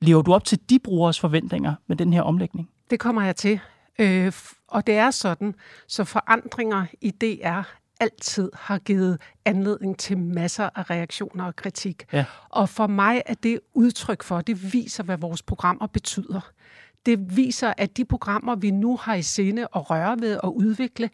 Lever 0.00 0.22
du 0.22 0.34
op 0.34 0.44
til 0.44 0.60
de 0.70 0.78
brugers 0.78 1.20
forventninger 1.20 1.74
med 1.86 1.96
den 1.96 2.12
her 2.12 2.22
omlægning? 2.22 2.70
Det 2.90 3.00
kommer 3.00 3.22
jeg 3.22 3.36
til. 3.36 3.60
Øh, 3.98 4.32
og 4.68 4.86
det 4.86 4.94
er 4.94 5.10
sådan, 5.10 5.54
så 5.88 6.04
forandringer 6.04 6.86
i 7.00 7.10
DR 7.10 7.62
altid 8.00 8.50
har 8.54 8.78
givet 8.78 9.20
anledning 9.44 9.98
til 9.98 10.18
masser 10.18 10.68
af 10.74 10.90
reaktioner 10.90 11.44
og 11.44 11.56
kritik. 11.56 12.04
Ja. 12.12 12.24
Og 12.48 12.68
for 12.68 12.86
mig 12.86 13.22
er 13.26 13.34
det 13.34 13.60
udtryk 13.74 14.22
for, 14.22 14.40
det 14.40 14.72
viser, 14.72 15.04
hvad 15.04 15.18
vores 15.18 15.42
programmer 15.42 15.86
betyder. 15.86 16.50
Det 17.06 17.36
viser, 17.36 17.74
at 17.76 17.96
de 17.96 18.04
programmer, 18.04 18.54
vi 18.54 18.70
nu 18.70 18.96
har 18.96 19.14
i 19.14 19.22
sinde 19.22 19.62
at 19.62 19.90
røre 19.90 20.16
ved 20.20 20.36
og 20.36 20.56
udvikle, 20.56 21.10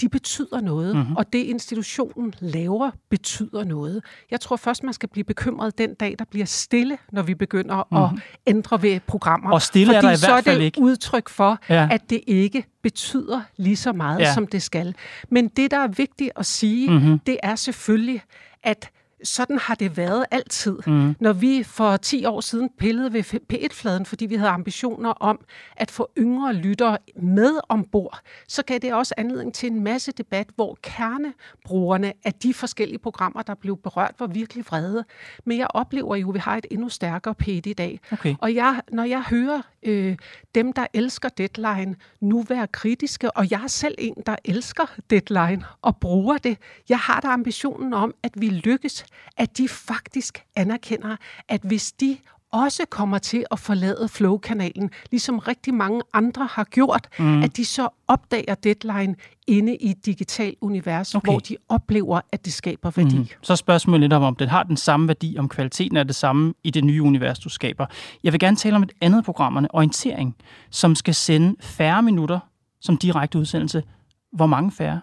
de 0.00 0.08
betyder 0.08 0.60
noget, 0.60 0.96
mm-hmm. 0.96 1.16
og 1.16 1.32
det 1.32 1.38
institutionen 1.38 2.34
laver, 2.40 2.90
betyder 3.10 3.64
noget. 3.64 4.02
Jeg 4.30 4.40
tror 4.40 4.56
først, 4.56 4.84
man 4.84 4.94
skal 4.94 5.08
blive 5.08 5.24
bekymret 5.24 5.78
den 5.78 5.94
dag, 5.94 6.14
der 6.18 6.24
bliver 6.30 6.46
stille, 6.46 6.98
når 7.12 7.22
vi 7.22 7.34
begynder 7.34 7.76
mm-hmm. 7.76 8.04
at 8.04 8.10
mhm. 8.10 8.20
ændre 8.46 8.82
ved 8.82 9.00
programmer. 9.00 9.52
Og 9.52 9.62
stille 9.62 9.86
Fordi 9.86 9.96
er 9.96 10.00
der 10.00 10.08
i 10.08 10.20
hvert 10.20 10.44
fald 10.44 10.56
er 10.56 10.58
det 10.58 10.64
ikke. 10.64 10.80
udtryk 10.80 11.28
for, 11.28 11.58
ja. 11.68 11.88
at 11.90 12.10
det 12.10 12.20
ikke 12.26 12.64
betyder 12.82 13.40
lige 13.56 13.76
så 13.76 13.92
meget, 13.92 14.20
ja. 14.20 14.34
som 14.34 14.46
det 14.46 14.62
skal. 14.62 14.94
Men 15.28 15.48
det, 15.48 15.70
der 15.70 15.78
er 15.78 15.88
vigtigt 15.88 16.30
at 16.36 16.46
sige, 16.46 16.90
mm-hmm. 16.90 17.18
det 17.18 17.36
er 17.42 17.54
selvfølgelig, 17.54 18.22
at 18.62 18.90
sådan 19.24 19.58
har 19.58 19.74
det 19.74 19.96
været 19.96 20.24
altid. 20.30 20.78
Mm. 20.86 21.16
Når 21.20 21.32
vi 21.32 21.62
for 21.62 21.96
10 21.96 22.24
år 22.24 22.40
siden 22.40 22.70
pillede 22.78 23.12
ved 23.12 23.24
P1-fladen, 23.52 24.06
fordi 24.06 24.26
vi 24.26 24.34
havde 24.34 24.50
ambitioner 24.50 25.10
om 25.10 25.40
at 25.76 25.90
få 25.90 26.10
yngre 26.18 26.52
lyttere 26.52 26.98
med 27.22 27.60
ombord, 27.68 28.20
så 28.48 28.62
gav 28.62 28.78
det 28.78 28.94
også 28.94 29.14
anledning 29.16 29.54
til 29.54 29.72
en 29.72 29.84
masse 29.84 30.12
debat, 30.12 30.46
hvor 30.54 30.78
kernebrugerne 30.82 32.12
af 32.24 32.34
de 32.34 32.54
forskellige 32.54 32.98
programmer, 32.98 33.42
der 33.42 33.54
blev 33.54 33.76
berørt, 33.76 34.14
var 34.18 34.26
virkelig 34.26 34.64
vrede. 34.66 35.04
Men 35.44 35.58
jeg 35.58 35.66
oplever 35.70 36.16
jo, 36.16 36.28
at 36.28 36.34
vi 36.34 36.38
har 36.38 36.56
et 36.56 36.66
endnu 36.70 36.88
stærkere 36.88 37.34
P1 37.42 37.50
i 37.50 37.72
dag. 37.72 38.00
Okay. 38.12 38.34
Og 38.40 38.54
jeg, 38.54 38.80
når 38.92 39.04
jeg 39.04 39.22
hører 39.22 39.62
øh, 39.82 40.16
dem, 40.54 40.72
der 40.72 40.86
elsker 40.94 41.28
Deadline, 41.28 41.96
nu 42.20 42.42
være 42.48 42.66
kritiske, 42.66 43.30
og 43.30 43.50
jeg 43.50 43.62
er 43.62 43.66
selv 43.66 43.94
en, 43.98 44.14
der 44.26 44.36
elsker 44.44 44.86
Deadline 45.10 45.64
og 45.82 45.96
bruger 45.96 46.38
det. 46.38 46.58
Jeg 46.88 46.98
har 46.98 47.20
da 47.20 47.28
ambitionen 47.28 47.94
om, 47.94 48.14
at 48.22 48.32
vi 48.36 48.48
lykkes 48.48 49.04
at 49.36 49.58
de 49.58 49.68
faktisk 49.68 50.42
anerkender, 50.56 51.16
at 51.48 51.60
hvis 51.62 51.92
de 51.92 52.16
også 52.52 52.82
kommer 52.90 53.18
til 53.18 53.44
at 53.50 53.58
forlade 53.58 54.08
Flow-kanalen, 54.08 54.90
ligesom 55.10 55.38
rigtig 55.38 55.74
mange 55.74 56.02
andre 56.12 56.48
har 56.52 56.64
gjort, 56.64 57.08
mm. 57.18 57.42
at 57.42 57.56
de 57.56 57.64
så 57.64 57.88
opdager 58.08 58.54
deadline 58.54 59.14
inde 59.46 59.76
i 59.76 59.90
et 59.90 60.06
digitalt 60.06 60.58
univers, 60.60 61.14
okay. 61.14 61.32
hvor 61.32 61.38
de 61.38 61.56
oplever, 61.68 62.20
at 62.32 62.44
det 62.44 62.52
skaber 62.52 62.90
værdi. 62.96 63.18
Mm. 63.18 63.26
Så 63.42 63.56
spørgsmålet 63.56 64.00
lidt 64.00 64.12
om, 64.12 64.22
om 64.22 64.36
den 64.36 64.48
har 64.48 64.62
den 64.62 64.76
samme 64.76 65.08
værdi, 65.08 65.36
om 65.38 65.48
kvaliteten 65.48 65.96
er 65.96 66.02
det 66.02 66.14
samme 66.14 66.54
i 66.64 66.70
det 66.70 66.84
nye 66.84 67.02
univers, 67.02 67.38
du 67.38 67.48
skaber. 67.48 67.86
Jeg 68.24 68.32
vil 68.32 68.40
gerne 68.40 68.56
tale 68.56 68.76
om 68.76 68.82
et 68.82 68.92
andet 69.00 69.24
programmerne, 69.24 69.74
Orientering, 69.74 70.36
som 70.70 70.94
skal 70.94 71.14
sende 71.14 71.56
færre 71.60 72.02
minutter 72.02 72.38
som 72.80 72.96
direkte 72.96 73.38
udsendelse. 73.38 73.82
Hvor 74.32 74.46
mange 74.46 74.72
færre? 74.72 75.00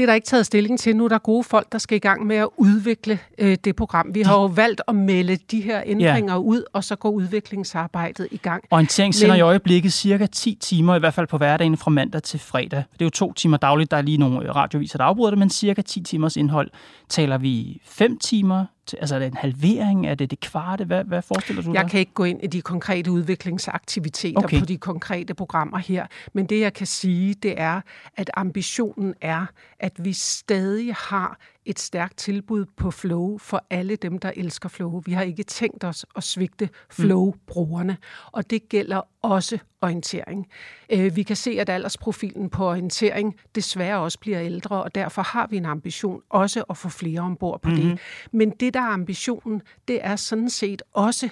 Det 0.00 0.04
er 0.04 0.10
der 0.10 0.14
ikke 0.14 0.26
taget 0.26 0.46
stilling 0.46 0.78
til. 0.78 0.96
Nu 0.96 1.04
er 1.04 1.08
der 1.08 1.18
gode 1.18 1.44
folk, 1.44 1.72
der 1.72 1.78
skal 1.78 1.96
i 1.96 1.98
gang 1.98 2.26
med 2.26 2.36
at 2.36 2.48
udvikle 2.56 3.18
øh, 3.38 3.56
det 3.64 3.76
program. 3.76 4.14
Vi 4.14 4.22
har 4.22 4.34
jo 4.34 4.46
valgt 4.46 4.82
at 4.88 4.94
melde 4.94 5.36
de 5.36 5.60
her 5.60 5.82
ændringer 5.86 6.32
ja. 6.32 6.38
ud, 6.38 6.64
og 6.72 6.84
så 6.84 6.96
går 6.96 7.10
udviklingsarbejdet 7.10 8.28
i 8.30 8.36
gang. 8.36 8.64
Orientering 8.70 9.14
sender 9.14 9.34
Men... 9.34 9.38
i 9.38 9.40
øjeblikket 9.40 9.92
cirka 9.92 10.26
10 10.26 10.58
timer, 10.60 10.96
i 10.96 10.98
hvert 10.98 11.14
fald 11.14 11.26
på 11.26 11.38
hverdagen 11.38 11.76
fra 11.76 11.90
mandag 11.90 12.22
til 12.22 12.40
fredag. 12.40 12.84
Det 12.92 13.00
er 13.00 13.04
jo 13.04 13.10
to 13.10 13.32
timer 13.32 13.56
dagligt. 13.56 13.90
Der 13.90 13.96
er 13.96 14.02
lige 14.02 14.18
nogle 14.18 14.52
radioviser, 14.52 14.98
der 14.98 15.04
afbryder 15.04 15.30
det, 15.30 15.38
men 15.38 15.50
cirka 15.50 15.82
10 15.82 16.00
timers 16.00 16.36
indhold. 16.36 16.70
Taler 17.08 17.38
vi 17.38 17.80
5 17.84 18.18
timer, 18.18 18.66
Altså 18.94 19.14
er 19.14 19.18
det 19.18 19.26
en 19.26 19.36
halvering? 19.36 20.06
Er 20.06 20.14
det 20.14 20.30
det 20.30 20.40
kvarte? 20.40 20.84
Hvad, 20.84 21.04
hvad 21.04 21.22
forestiller 21.22 21.62
du 21.62 21.68
dig? 21.68 21.74
Jeg 21.74 21.90
kan 21.90 22.00
ikke 22.00 22.12
gå 22.12 22.24
ind 22.24 22.42
i 22.42 22.46
de 22.46 22.62
konkrete 22.62 23.10
udviklingsaktiviteter 23.10 24.44
okay. 24.44 24.58
på 24.58 24.64
de 24.64 24.76
konkrete 24.76 25.34
programmer 25.34 25.78
her, 25.78 26.06
men 26.32 26.46
det 26.46 26.60
jeg 26.60 26.74
kan 26.74 26.86
sige, 26.86 27.34
det 27.34 27.54
er, 27.56 27.80
at 28.16 28.30
ambitionen 28.34 29.14
er, 29.20 29.46
at 29.80 29.89
vi 29.98 30.12
stadig 30.12 30.94
har 30.94 31.38
et 31.64 31.78
stærkt 31.78 32.16
tilbud 32.16 32.64
på 32.76 32.90
Flow 32.90 33.38
for 33.38 33.66
alle 33.70 33.96
dem, 33.96 34.18
der 34.18 34.32
elsker 34.36 34.68
Flow. 34.68 35.02
Vi 35.06 35.12
har 35.12 35.22
ikke 35.22 35.42
tænkt 35.42 35.84
os 35.84 36.06
at 36.16 36.24
svigte 36.24 36.68
Flow-brugerne, 36.90 37.96
og 38.26 38.50
det 38.50 38.68
gælder 38.68 39.00
også 39.22 39.58
orientering. 39.80 40.46
Øh, 40.92 41.16
vi 41.16 41.22
kan 41.22 41.36
se, 41.36 41.50
at 41.60 41.68
aldersprofilen 41.68 42.50
på 42.50 42.68
orientering 42.68 43.40
desværre 43.54 43.98
også 43.98 44.18
bliver 44.18 44.42
ældre, 44.42 44.82
og 44.82 44.94
derfor 44.94 45.22
har 45.22 45.46
vi 45.46 45.56
en 45.56 45.66
ambition 45.66 46.22
også 46.28 46.64
at 46.70 46.76
få 46.76 46.88
flere 46.88 47.20
ombord 47.20 47.62
på 47.62 47.68
mm-hmm. 47.68 47.82
det. 47.82 47.90
Mhm. 47.90 48.38
Men 48.38 48.50
det, 48.50 48.74
der 48.74 48.80
er 48.80 48.92
ambitionen, 48.92 49.62
det 49.88 49.98
er 50.02 50.16
sådan 50.16 50.50
set 50.50 50.82
også, 50.92 51.28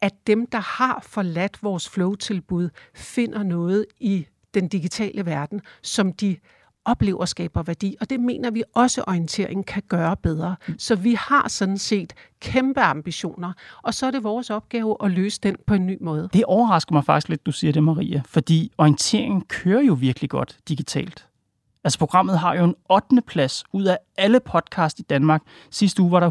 at 0.00 0.12
dem, 0.26 0.46
der 0.46 0.58
har 0.58 1.00
forladt 1.06 1.62
vores 1.62 1.88
flow-tilbud, 1.88 2.68
finder 2.94 3.42
noget 3.42 3.86
i 4.00 4.26
den 4.54 4.68
digitale 4.68 5.26
verden, 5.26 5.60
som 5.82 6.12
de 6.12 6.36
oplever 6.86 7.24
skaber 7.24 7.62
værdi, 7.62 7.96
og 8.00 8.10
det 8.10 8.20
mener 8.20 8.50
vi 8.50 8.62
også, 8.74 9.00
at 9.00 9.08
orientering 9.08 9.66
kan 9.66 9.82
gøre 9.88 10.16
bedre. 10.16 10.56
Så 10.78 10.94
vi 10.94 11.14
har 11.14 11.48
sådan 11.48 11.78
set 11.78 12.12
kæmpe 12.40 12.80
ambitioner, 12.80 13.52
og 13.82 13.94
så 13.94 14.06
er 14.06 14.10
det 14.10 14.24
vores 14.24 14.50
opgave 14.50 14.96
at 15.04 15.10
løse 15.10 15.40
den 15.42 15.56
på 15.66 15.74
en 15.74 15.86
ny 15.86 15.98
måde. 16.00 16.28
Det 16.32 16.44
overrasker 16.44 16.92
mig 16.92 17.04
faktisk 17.04 17.28
lidt, 17.28 17.46
du 17.46 17.52
siger 17.52 17.72
det, 17.72 17.82
Maria, 17.82 18.22
fordi 18.26 18.72
orienteringen 18.78 19.40
kører 19.40 19.82
jo 19.82 19.92
virkelig 19.92 20.30
godt 20.30 20.58
digitalt. 20.68 21.26
Altså 21.84 21.98
programmet 21.98 22.38
har 22.38 22.54
jo 22.54 22.64
en 22.64 22.74
8. 22.90 23.22
plads 23.26 23.64
ud 23.72 23.84
af 23.84 23.98
alle 24.16 24.40
podcast 24.40 24.98
i 24.98 25.02
Danmark. 25.02 25.42
Sidste 25.70 26.02
uge 26.02 26.12
var 26.12 26.20
der 26.20 26.30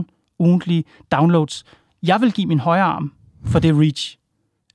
143.000 0.00 0.36
ugentlige 0.38 0.84
downloads. 1.12 1.64
Jeg 2.02 2.20
vil 2.20 2.32
give 2.32 2.46
min 2.46 2.60
højre 2.60 2.82
arm 2.82 3.12
for 3.44 3.58
det 3.58 3.74
reach. 3.74 4.18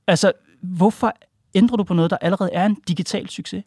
Altså, 0.08 0.32
hvorfor 0.62 1.14
ændrer 1.56 1.78
du 1.78 1.84
på 1.84 1.94
noget, 1.94 2.12
der 2.12 2.18
allerede 2.22 2.50
er 2.54 2.66
en 2.66 2.78
digital 2.88 3.30
succes? 3.30 3.64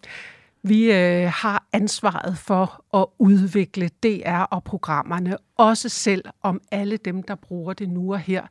Vi 0.62 0.92
øh, 0.92 1.32
har 1.34 1.64
ansvaret 1.72 2.38
for 2.38 2.84
at 2.94 3.06
udvikle 3.18 3.90
DR 4.02 4.42
og 4.42 4.64
programmerne, 4.64 5.36
også 5.56 5.88
selv 5.88 6.24
om 6.42 6.60
alle 6.70 6.96
dem, 6.96 7.22
der 7.22 7.34
bruger 7.34 7.72
det 7.72 7.88
nu 7.88 8.12
og 8.12 8.18
her, 8.18 8.42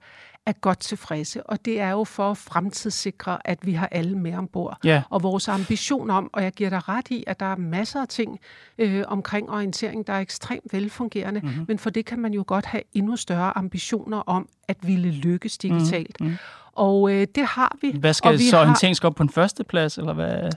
er 0.46 0.54
godt 0.54 0.80
tilfredse. 0.80 1.44
Og 1.44 1.66
det 1.66 1.80
er 1.80 1.90
jo 1.90 2.04
for 2.04 2.32
at 2.32 2.38
fremtidssikre, 2.38 3.48
at 3.48 3.66
vi 3.66 3.74
har 3.74 3.88
alle 3.88 4.18
med 4.18 4.34
ombord. 4.34 4.78
Ja. 4.84 5.04
Og 5.10 5.24
vores 5.24 5.48
ambition 5.48 6.10
om, 6.10 6.30
og 6.34 6.44
jeg 6.44 6.52
giver 6.52 6.70
dig 6.70 6.90
ret 6.90 7.12
i, 7.12 7.24
at 7.28 7.40
der 7.40 7.46
er 7.46 7.56
masser 7.56 8.02
af 8.02 8.08
ting 8.08 8.40
øh, 8.78 9.04
omkring 9.08 9.50
orientering, 9.50 10.08
der 10.08 10.14
er 10.14 10.20
ekstremt 10.20 10.74
velfungerende, 10.74 11.40
mm-hmm. 11.40 11.66
men 11.68 11.80
for 11.80 11.90
det 11.90 12.06
kan 12.06 12.20
man 12.20 12.34
jo 12.34 12.44
godt 12.48 12.66
have 12.66 12.84
endnu 12.94 13.16
større 13.16 13.58
ambitioner 13.58 14.18
om, 14.18 14.50
at 14.68 14.78
ville 14.82 15.12
lykkes 15.12 15.58
digitalt. 15.58 16.22
Mm-hmm. 16.22 16.38
Og 16.74 17.12
øh, 17.12 17.28
det 17.36 17.46
har 17.46 17.78
vi. 17.82 17.96
Hvad 18.00 18.14
skal 18.14 18.28
og 18.28 18.34
vi 18.34 18.50
så 18.50 18.60
orientering 18.60 18.96
skal 18.96 19.08
op 19.08 19.16
på 19.16 19.24
en 19.24 19.30
første 19.30 19.64
plads, 19.64 19.98
eller 19.98 20.14
hvad? 20.14 20.50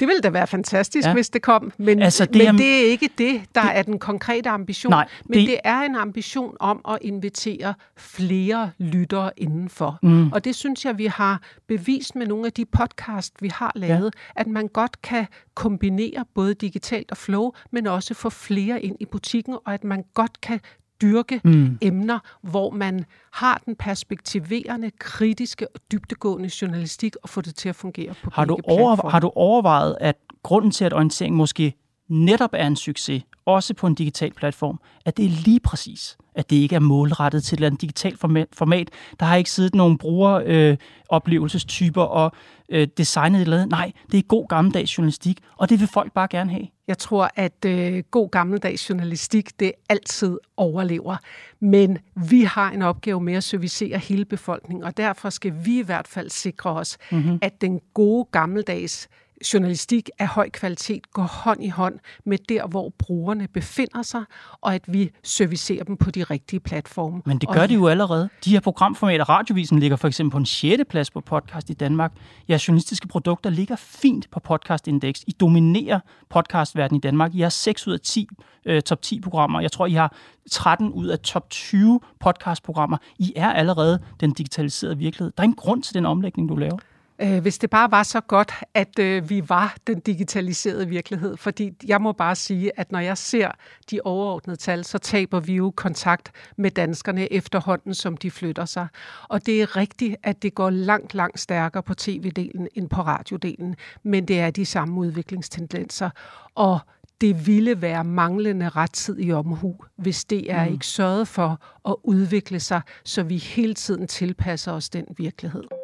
Det 0.00 0.08
ville 0.08 0.20
da 0.20 0.28
være 0.28 0.46
fantastisk, 0.46 1.06
ja. 1.06 1.12
hvis 1.12 1.30
det 1.30 1.42
kom, 1.42 1.72
men, 1.78 2.02
altså, 2.02 2.24
det, 2.24 2.36
men 2.36 2.46
er, 2.46 2.52
det 2.52 2.80
er 2.80 2.90
ikke 2.90 3.10
det, 3.18 3.40
der 3.54 3.62
det, 3.62 3.76
er 3.76 3.82
den 3.82 3.98
konkrete 3.98 4.50
ambition. 4.50 4.90
Nej, 4.90 5.08
men 5.24 5.38
det, 5.38 5.48
det 5.48 5.58
er 5.64 5.80
en 5.80 5.96
ambition 5.96 6.56
om 6.60 6.80
at 6.88 6.98
invitere 7.00 7.74
flere 7.96 8.70
lyttere 8.78 9.30
indenfor. 9.36 9.98
Mm. 10.02 10.32
Og 10.32 10.44
det 10.44 10.54
synes 10.54 10.84
jeg, 10.84 10.98
vi 10.98 11.06
har 11.06 11.42
bevist 11.68 12.16
med 12.16 12.26
nogle 12.26 12.46
af 12.46 12.52
de 12.52 12.64
podcast, 12.64 13.42
vi 13.42 13.48
har 13.48 13.72
lavet, 13.74 14.14
ja. 14.36 14.40
at 14.40 14.46
man 14.46 14.68
godt 14.68 15.02
kan 15.02 15.26
kombinere 15.54 16.24
både 16.34 16.54
digitalt 16.54 17.10
og 17.10 17.16
flow, 17.16 17.52
men 17.70 17.86
også 17.86 18.14
få 18.14 18.30
flere 18.30 18.82
ind 18.82 18.96
i 19.00 19.04
butikken, 19.06 19.56
og 19.64 19.74
at 19.74 19.84
man 19.84 20.04
godt 20.14 20.40
kan 20.40 20.60
dyrke 21.02 21.40
mm. 21.44 21.78
emner, 21.80 22.18
hvor 22.42 22.70
man 22.70 23.04
har 23.32 23.62
den 23.66 23.76
perspektiverende, 23.76 24.90
kritiske 24.98 25.68
og 25.74 25.80
dybtegående 25.92 26.50
journalistik 26.62 27.16
og 27.22 27.28
få 27.28 27.40
det 27.40 27.54
til 27.54 27.68
at 27.68 27.76
fungere 27.76 28.14
på 28.24 28.30
har 28.32 28.44
du, 28.44 28.58
over, 28.64 29.08
har 29.08 29.20
du 29.20 29.32
overvejet, 29.34 29.96
at 30.00 30.16
grunden 30.42 30.70
til, 30.70 30.84
at 30.84 30.92
orientering 30.92 31.36
måske 31.36 31.74
netop 32.08 32.50
er 32.52 32.66
en 32.66 32.76
succes, 32.76 33.22
også 33.46 33.74
på 33.74 33.86
en 33.86 33.94
digital 33.94 34.32
platform, 34.32 34.80
at 35.04 35.16
det 35.16 35.24
er 35.24 35.30
lige 35.44 35.60
præcis, 35.60 36.16
at 36.34 36.50
det 36.50 36.56
ikke 36.56 36.76
er 36.76 36.80
målrettet 36.80 37.44
til 37.44 37.62
et 37.62 37.80
digitalt 37.80 38.20
format. 38.52 38.88
Der 39.20 39.26
har 39.26 39.36
ikke 39.36 39.50
siddet 39.50 39.74
nogen 39.74 39.98
brugeroplevelsestyper 39.98 42.04
øh, 42.04 42.10
og 42.10 42.32
øh, 42.68 42.88
designet 42.96 43.40
eller 43.40 43.56
andet. 43.56 43.70
Nej, 43.70 43.92
det 44.12 44.18
er 44.18 44.22
god 44.22 44.48
gammeldags 44.48 44.98
journalistik, 44.98 45.38
og 45.56 45.70
det 45.70 45.80
vil 45.80 45.88
folk 45.88 46.12
bare 46.12 46.28
gerne 46.30 46.50
have. 46.50 46.66
Jeg 46.88 46.98
tror, 46.98 47.30
at 47.36 47.64
øh, 47.66 48.02
god 48.10 48.30
gammeldags 48.30 48.90
journalistik, 48.90 49.60
det 49.60 49.72
altid 49.88 50.38
overlever. 50.56 51.16
Men 51.60 51.98
vi 52.28 52.42
har 52.42 52.70
en 52.70 52.82
opgave 52.82 53.20
med 53.20 53.34
at 53.34 53.44
servicere 53.44 53.98
hele 53.98 54.24
befolkningen, 54.24 54.84
og 54.84 54.96
derfor 54.96 55.30
skal 55.30 55.52
vi 55.64 55.78
i 55.78 55.82
hvert 55.82 56.08
fald 56.08 56.30
sikre 56.30 56.70
os, 56.70 56.98
mm-hmm. 57.12 57.38
at 57.42 57.60
den 57.60 57.80
gode 57.94 58.28
gammeldags 58.32 59.08
journalistik 59.52 60.10
af 60.18 60.26
høj 60.26 60.50
kvalitet 60.50 61.12
går 61.12 61.22
hånd 61.22 61.64
i 61.64 61.68
hånd 61.68 61.98
med 62.24 62.38
der, 62.48 62.66
hvor 62.66 62.92
brugerne 62.98 63.48
befinder 63.48 64.02
sig, 64.02 64.24
og 64.60 64.74
at 64.74 64.82
vi 64.88 65.10
servicerer 65.22 65.84
dem 65.84 65.96
på 65.96 66.10
de 66.10 66.22
rigtige 66.22 66.60
platforme. 66.60 67.22
Men 67.26 67.38
det 67.38 67.48
gør 67.48 67.62
og, 67.62 67.68
de 67.68 67.74
jo 67.74 67.86
allerede. 67.86 68.28
De 68.44 68.50
her 68.50 68.60
programformater, 68.60 69.24
Radiovisen 69.24 69.78
ligger 69.78 69.96
for 69.96 70.08
eksempel 70.08 70.32
på 70.32 70.38
en 70.38 70.46
6. 70.46 70.82
plads 70.90 71.10
på 71.10 71.20
podcast 71.20 71.70
i 71.70 71.74
Danmark. 71.74 72.12
Jeres 72.48 72.68
journalistiske 72.68 73.08
produkter 73.08 73.50
ligger 73.50 73.76
fint 73.76 74.30
på 74.30 74.40
podcastindex. 74.40 75.22
I 75.26 75.32
dominerer 75.32 76.00
podcastverdenen 76.30 76.98
i 76.98 77.00
Danmark. 77.00 77.34
I 77.34 77.40
har 77.40 77.48
6 77.48 77.86
ud 77.86 77.92
af 77.92 78.00
10 78.00 78.28
øh, 78.66 78.82
top 78.82 79.02
10 79.02 79.20
programmer. 79.20 79.60
Jeg 79.60 79.72
tror, 79.72 79.86
I 79.86 79.92
har 79.92 80.16
13 80.50 80.92
ud 80.92 81.06
af 81.06 81.18
top 81.18 81.50
20 81.50 82.00
podcastprogrammer. 82.20 82.96
I 83.18 83.32
er 83.36 83.52
allerede 83.52 84.02
den 84.20 84.32
digitaliserede 84.32 84.98
virkelighed. 84.98 85.32
Der 85.36 85.42
er 85.42 85.48
en 85.48 85.54
grund 85.54 85.82
til 85.82 85.94
den 85.94 86.06
omlægning, 86.06 86.48
du 86.48 86.56
laver. 86.56 86.78
Øh, 87.18 87.42
hvis 87.42 87.58
det 87.58 87.70
bare 87.70 87.90
var 87.90 88.02
så 88.02 88.20
godt, 88.20 88.52
at 88.74 88.98
øh, 88.98 89.30
vi 89.30 89.48
var 89.48 89.76
den 89.86 90.00
digitaliserede 90.00 90.88
virkelighed. 90.88 91.36
Fordi 91.36 91.72
jeg 91.86 92.00
må 92.00 92.12
bare 92.12 92.36
sige, 92.36 92.80
at 92.80 92.92
når 92.92 92.98
jeg 92.98 93.18
ser 93.18 93.50
de 93.90 94.00
overordnede 94.04 94.56
tal, 94.56 94.84
så 94.84 94.98
taber 94.98 95.40
vi 95.40 95.54
jo 95.54 95.72
kontakt 95.76 96.32
med 96.56 96.70
danskerne 96.70 97.32
efterhånden, 97.32 97.94
som 97.94 98.16
de 98.16 98.30
flytter 98.30 98.64
sig. 98.64 98.88
Og 99.28 99.46
det 99.46 99.62
er 99.62 99.76
rigtigt, 99.76 100.16
at 100.22 100.42
det 100.42 100.54
går 100.54 100.70
langt, 100.70 101.14
langt 101.14 101.40
stærkere 101.40 101.82
på 101.82 101.94
tv-delen 101.94 102.66
end 102.74 102.88
på 102.88 103.02
radiodelen. 103.02 103.76
Men 104.02 104.28
det 104.28 104.40
er 104.40 104.50
de 104.50 104.66
samme 104.66 105.00
udviklingstendenser. 105.00 106.10
Og 106.54 106.78
det 107.20 107.46
ville 107.46 107.82
være 107.82 108.04
manglende 108.04 108.68
rettidig 108.68 109.34
omhu, 109.34 109.76
hvis 109.96 110.24
det 110.24 110.52
er 110.52 110.66
mm. 110.66 110.72
ikke 110.72 110.86
sørget 110.86 111.28
for 111.28 111.60
at 111.88 111.96
udvikle 112.02 112.60
sig, 112.60 112.80
så 113.04 113.22
vi 113.22 113.36
hele 113.36 113.74
tiden 113.74 114.06
tilpasser 114.06 114.72
os 114.72 114.88
den 114.88 115.04
virkelighed. 115.18 115.83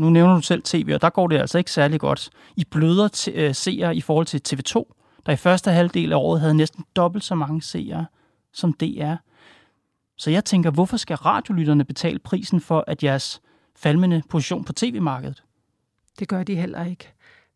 Nu 0.00 0.10
nævner 0.10 0.34
du 0.34 0.40
selv 0.40 0.62
tv, 0.62 0.90
og 0.94 1.02
der 1.02 1.10
går 1.10 1.26
det 1.26 1.38
altså 1.38 1.58
ikke 1.58 1.72
særlig 1.72 2.00
godt. 2.00 2.30
I 2.56 2.64
bløder 2.64 3.08
t- 3.16 3.30
øh, 3.34 3.54
seere 3.54 3.96
i 3.96 4.00
forhold 4.00 4.26
til 4.26 4.42
TV2, 4.48 4.92
der 5.26 5.32
i 5.32 5.36
første 5.36 5.70
halvdel 5.70 6.12
af 6.12 6.16
året 6.16 6.40
havde 6.40 6.54
næsten 6.54 6.84
dobbelt 6.96 7.24
så 7.24 7.34
mange 7.34 7.62
seere 7.62 8.06
som 8.52 8.72
DR. 8.72 9.14
Så 10.18 10.30
jeg 10.30 10.44
tænker, 10.44 10.70
hvorfor 10.70 10.96
skal 10.96 11.16
radiolytterne 11.16 11.84
betale 11.84 12.18
prisen 12.18 12.60
for, 12.60 12.84
at 12.86 13.04
jeres 13.04 13.40
faldende 13.76 14.22
position 14.28 14.64
på 14.64 14.72
tv-markedet? 14.72 15.42
Det 16.18 16.28
gør 16.28 16.42
de 16.42 16.54
heller 16.54 16.84
ikke. 16.84 17.12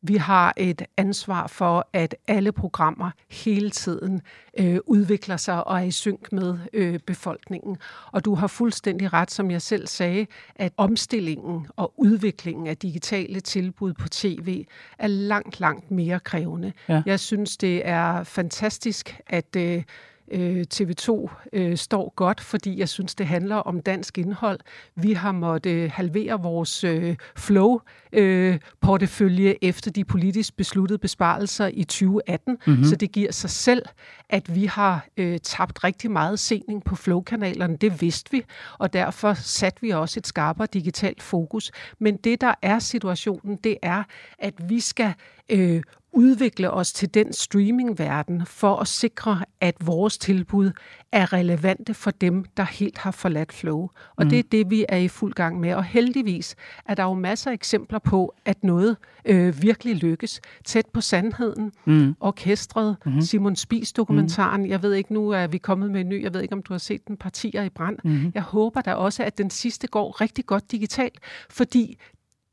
Vi 0.06 0.16
har 0.16 0.54
et 0.56 0.82
ansvar 0.96 1.46
for, 1.46 1.88
at 1.92 2.14
alle 2.28 2.52
programmer 2.52 3.11
hele 3.30 3.70
tiden 3.70 4.23
øh, 4.61 4.78
udvikler 4.87 5.37
sig 5.37 5.66
og 5.66 5.80
er 5.80 5.84
i 5.84 5.90
synk 5.90 6.32
med 6.32 6.58
øh, 6.73 6.99
befolkningen. 7.06 7.76
Og 8.12 8.25
du 8.25 8.34
har 8.34 8.46
fuldstændig 8.46 9.12
ret, 9.12 9.30
som 9.30 9.50
jeg 9.50 9.62
selv 9.62 9.87
sagde, 9.87 10.26
at 10.56 10.73
omstillingen 10.76 11.66
og 11.76 11.92
udviklingen 11.96 12.66
af 12.66 12.76
digitale 12.76 13.40
tilbud 13.40 13.92
på 13.92 14.08
tv 14.08 14.64
er 14.99 15.06
langt, 15.06 15.61
langt 15.61 15.90
mere 15.90 16.20
krævende. 16.20 16.73
Ja. 16.88 17.02
Jeg 17.06 17.20
synes, 17.20 17.56
det 17.56 17.88
er 17.88 18.25
fantastisk, 18.25 19.20
at 19.26 19.56
øh, 19.56 19.82
øh, 20.30 20.64
TV2 20.74 21.28
øh, 21.52 21.76
står 21.76 22.12
godt, 22.16 22.40
fordi 22.40 22.78
jeg 22.78 22.88
synes, 22.88 23.14
det 23.14 23.26
handler 23.26 23.56
om 23.56 23.80
dansk 23.80 24.18
indhold. 24.18 24.60
Vi 24.96 25.12
har 25.12 25.32
måttet 25.32 25.90
halvere 25.90 26.42
vores 26.42 26.84
øh, 26.84 27.16
flow-portefølje 27.36 29.50
øh, 29.50 29.56
efter 29.62 29.90
de 29.90 30.04
politisk 30.04 30.56
besluttede 30.56 30.98
besparelser 30.98 31.70
i 31.72 31.84
2018, 31.84 32.58
mm-hmm. 32.66 32.84
så 32.84 32.96
det 32.96 33.12
giver 33.12 33.32
sig 33.32 33.50
selv, 33.50 33.82
at 34.28 34.54
vi 34.54 34.64
har 34.64 35.06
øh, 35.16 35.38
tabt 35.38 35.84
rigtig 35.84 36.10
meget 36.10 36.38
sening 36.38 36.84
på 36.84 36.96
flow-kanalerne. 36.96 37.76
Det 37.76 38.02
vidste 38.02 38.30
vi, 38.30 38.44
og 38.78 38.92
derfor 38.92 39.34
satte 39.34 39.80
vi 39.80 39.90
også 39.90 40.20
et 40.20 40.26
skarpere 40.26 40.66
digitalt 40.72 41.22
fokus. 41.22 41.70
Men 41.98 42.16
det, 42.16 42.40
der 42.40 42.54
er 42.62 42.78
situationen, 42.78 43.58
det 43.64 43.76
er, 43.82 44.02
at 44.38 44.54
vi 44.68 44.80
skal 44.80 45.14
øh, 45.48 45.82
udvikle 46.14 46.71
os 46.71 46.92
til 46.92 47.14
den 47.14 47.33
streamingverden 47.33 48.47
for 48.47 48.76
at 48.76 48.88
sikre, 48.88 49.44
at 49.61 49.75
vores 49.87 50.18
tilbud 50.18 50.71
er 51.12 51.33
relevante 51.33 51.94
for 51.94 52.11
dem, 52.11 52.44
der 52.56 52.64
helt 52.64 52.99
har 52.99 53.11
forladt 53.11 53.52
flow. 53.52 53.88
Og 54.16 54.25
mm. 54.25 54.28
det 54.28 54.38
er 54.38 54.42
det, 54.52 54.71
vi 54.71 54.85
er 54.88 54.97
i 54.97 55.09
fuld 55.09 55.35
gang 55.35 55.61
med. 55.61 55.75
Og 55.75 55.85
heldigvis 55.85 56.56
er 56.87 56.94
der 56.94 57.02
jo 57.02 57.14
masser 57.14 57.50
af 57.50 57.54
eksempler 57.54 57.99
på, 57.99 58.35
at 58.44 58.64
noget 58.64 58.97
øh, 59.25 59.62
virkelig 59.62 59.97
lykkes. 59.97 60.40
Tæt 60.64 60.87
på 60.87 61.00
sandheden, 61.00 61.73
mm. 61.85 62.14
orkestret, 62.21 62.97
mm. 63.06 63.21
Simon 63.21 63.56
Spies 63.56 63.92
dokumentaren. 63.92 64.62
Mm. 64.62 64.68
Jeg 64.68 64.83
ved 64.83 64.92
ikke, 64.92 65.12
nu 65.12 65.30
er 65.30 65.47
vi 65.47 65.59
kommet 65.59 65.90
med 65.90 66.00
en 66.00 66.09
ny, 66.09 66.23
jeg 66.23 66.35
ved 66.35 66.40
ikke, 66.42 66.54
om 66.54 66.62
du 66.62 66.73
har 66.73 66.78
set 66.78 67.09
den, 67.09 67.16
Partier 67.16 67.62
i 67.62 67.68
brand. 67.68 67.99
Mm. 68.04 68.33
Jeg 68.35 68.42
håber 68.42 68.80
da 68.80 68.94
også, 68.94 69.25
at 69.25 69.38
den 69.38 69.50
sidste 69.50 69.87
går 69.87 70.21
rigtig 70.21 70.47
godt 70.47 70.73
digitalt, 70.73 71.18
fordi 71.50 71.99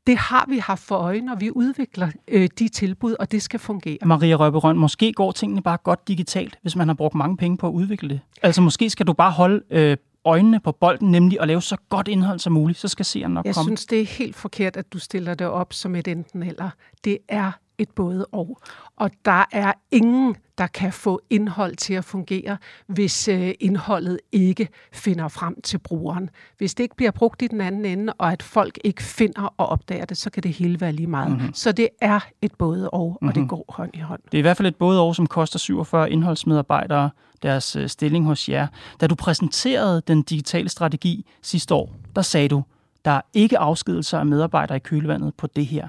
det 0.06 0.16
har 0.16 0.46
vi 0.48 0.58
haft 0.58 0.82
for 0.82 0.96
øje, 0.96 1.22
og 1.32 1.40
vi 1.40 1.50
udvikler 1.50 2.08
øh, 2.28 2.48
de 2.58 2.68
tilbud, 2.68 3.14
og 3.18 3.32
det 3.32 3.42
skal 3.42 3.60
fungere. 3.60 3.98
Maria 4.04 4.34
Røberøn, 4.34 4.78
måske 4.78 5.12
går 5.12 5.32
tingene 5.32 5.62
bare 5.62 5.78
godt 5.84 6.08
digitalt, 6.08 6.58
hvis 6.62 6.76
man 6.76 6.88
har 6.88 6.94
brugt 6.94 7.14
mange 7.14 7.36
penge 7.36 7.56
på 7.56 7.68
at 7.68 7.72
udvikle 7.72 8.08
det. 8.08 8.20
Altså 8.42 8.62
måske 8.62 8.90
skal 8.90 9.06
du 9.06 9.12
bare 9.12 9.30
holde 9.30 9.62
øh, 9.70 9.96
øjnene 10.24 10.60
på 10.60 10.72
bolden, 10.72 11.10
nemlig 11.10 11.40
at 11.40 11.48
lave 11.48 11.62
så 11.62 11.76
godt 11.88 12.08
indhold 12.08 12.38
som 12.38 12.52
muligt, 12.52 12.78
så 12.78 12.88
skal 12.88 13.04
seeren 13.04 13.32
nok 13.34 13.44
Jeg 13.44 13.54
komme. 13.54 13.70
Jeg 13.70 13.78
synes, 13.78 13.86
det 13.86 14.00
er 14.00 14.06
helt 14.06 14.36
forkert, 14.36 14.76
at 14.76 14.92
du 14.92 14.98
stiller 14.98 15.34
det 15.34 15.46
op 15.46 15.72
som 15.72 15.94
et 15.94 16.08
enten 16.08 16.42
eller. 16.42 16.70
Det 17.04 17.18
er 17.28 17.52
et 17.82 17.90
både 17.90 18.26
og. 18.32 18.58
Og 18.96 19.10
der 19.24 19.44
er 19.52 19.72
ingen, 19.90 20.36
der 20.58 20.66
kan 20.66 20.92
få 20.92 21.20
indhold 21.30 21.76
til 21.76 21.94
at 21.94 22.04
fungere, 22.04 22.56
hvis 22.86 23.28
øh, 23.28 23.54
indholdet 23.60 24.18
ikke 24.32 24.68
finder 24.92 25.28
frem 25.28 25.60
til 25.60 25.78
brugeren. 25.78 26.30
Hvis 26.58 26.74
det 26.74 26.82
ikke 26.84 26.96
bliver 26.96 27.10
brugt 27.10 27.42
i 27.42 27.46
den 27.46 27.60
anden 27.60 27.84
ende, 27.84 28.12
og 28.12 28.32
at 28.32 28.42
folk 28.42 28.78
ikke 28.84 29.02
finder 29.02 29.54
og 29.56 29.66
opdager 29.66 30.04
det, 30.04 30.16
så 30.16 30.30
kan 30.30 30.42
det 30.42 30.52
hele 30.52 30.80
være 30.80 30.92
lige 30.92 31.06
meget. 31.06 31.32
Mm-hmm. 31.32 31.54
Så 31.54 31.72
det 31.72 31.88
er 32.00 32.20
et 32.42 32.52
både 32.58 32.90
og, 32.90 33.00
og 33.00 33.18
mm-hmm. 33.22 33.34
det 33.34 33.48
går 33.48 33.64
hånd 33.68 33.90
i 33.94 34.00
hånd. 34.00 34.20
Det 34.24 34.34
er 34.34 34.38
i 34.38 34.42
hvert 34.42 34.56
fald 34.56 34.68
et 34.68 34.76
både 34.76 35.00
og, 35.00 35.16
som 35.16 35.26
koster 35.26 35.58
47 35.58 36.10
indholdsmedarbejdere 36.10 37.10
deres 37.42 37.76
øh, 37.76 37.88
stilling 37.88 38.26
hos 38.26 38.48
jer. 38.48 38.66
Da 39.00 39.06
du 39.06 39.14
præsenterede 39.14 40.02
den 40.06 40.22
digitale 40.22 40.68
strategi 40.68 41.26
sidste 41.42 41.74
år, 41.74 41.94
der 42.16 42.22
sagde 42.22 42.48
du, 42.48 42.64
der 43.04 43.10
er 43.10 43.20
ikke 43.34 43.58
afskedelser 43.58 44.18
af 44.18 44.26
medarbejdere 44.26 44.76
i 44.76 44.80
kølvandet 44.80 45.34
på 45.34 45.46
det 45.46 45.66
her. 45.66 45.88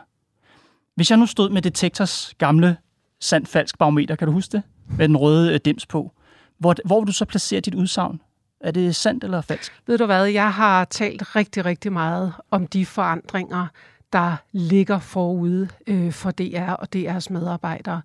Hvis 0.95 1.09
jeg 1.09 1.19
nu 1.19 1.25
stod 1.25 1.49
med 1.49 1.61
Detektors 1.61 2.33
gamle 2.37 2.77
sand-falsk 3.21 3.77
barometer, 3.77 4.15
kan 4.15 4.27
du 4.27 4.33
huske 4.33 4.51
det? 4.51 4.63
Med 4.97 5.07
den 5.07 5.17
røde 5.17 5.53
øh, 5.53 5.59
dims 5.65 5.85
på. 5.85 6.11
Hvor, 6.57 6.75
hvor 6.85 6.99
vil 6.99 7.07
du 7.07 7.13
så 7.13 7.25
placere 7.25 7.59
dit 7.59 7.75
udsagn? 7.75 8.21
Er 8.61 8.71
det 8.71 8.95
sandt 8.95 9.23
eller 9.23 9.41
falsk? 9.41 9.81
Ved 9.87 9.97
du 9.97 10.05
hvad, 10.05 10.25
jeg 10.25 10.53
har 10.53 10.85
talt 10.85 11.35
rigtig, 11.35 11.65
rigtig 11.65 11.93
meget 11.93 12.33
om 12.51 12.67
de 12.67 12.85
forandringer, 12.85 13.67
der 14.13 14.35
ligger 14.51 14.99
forude 14.99 15.67
øh, 15.87 16.11
for 16.11 16.31
DR 16.31 16.71
og 16.71 16.87
DR's 16.95 17.27
medarbejdere 17.29 18.01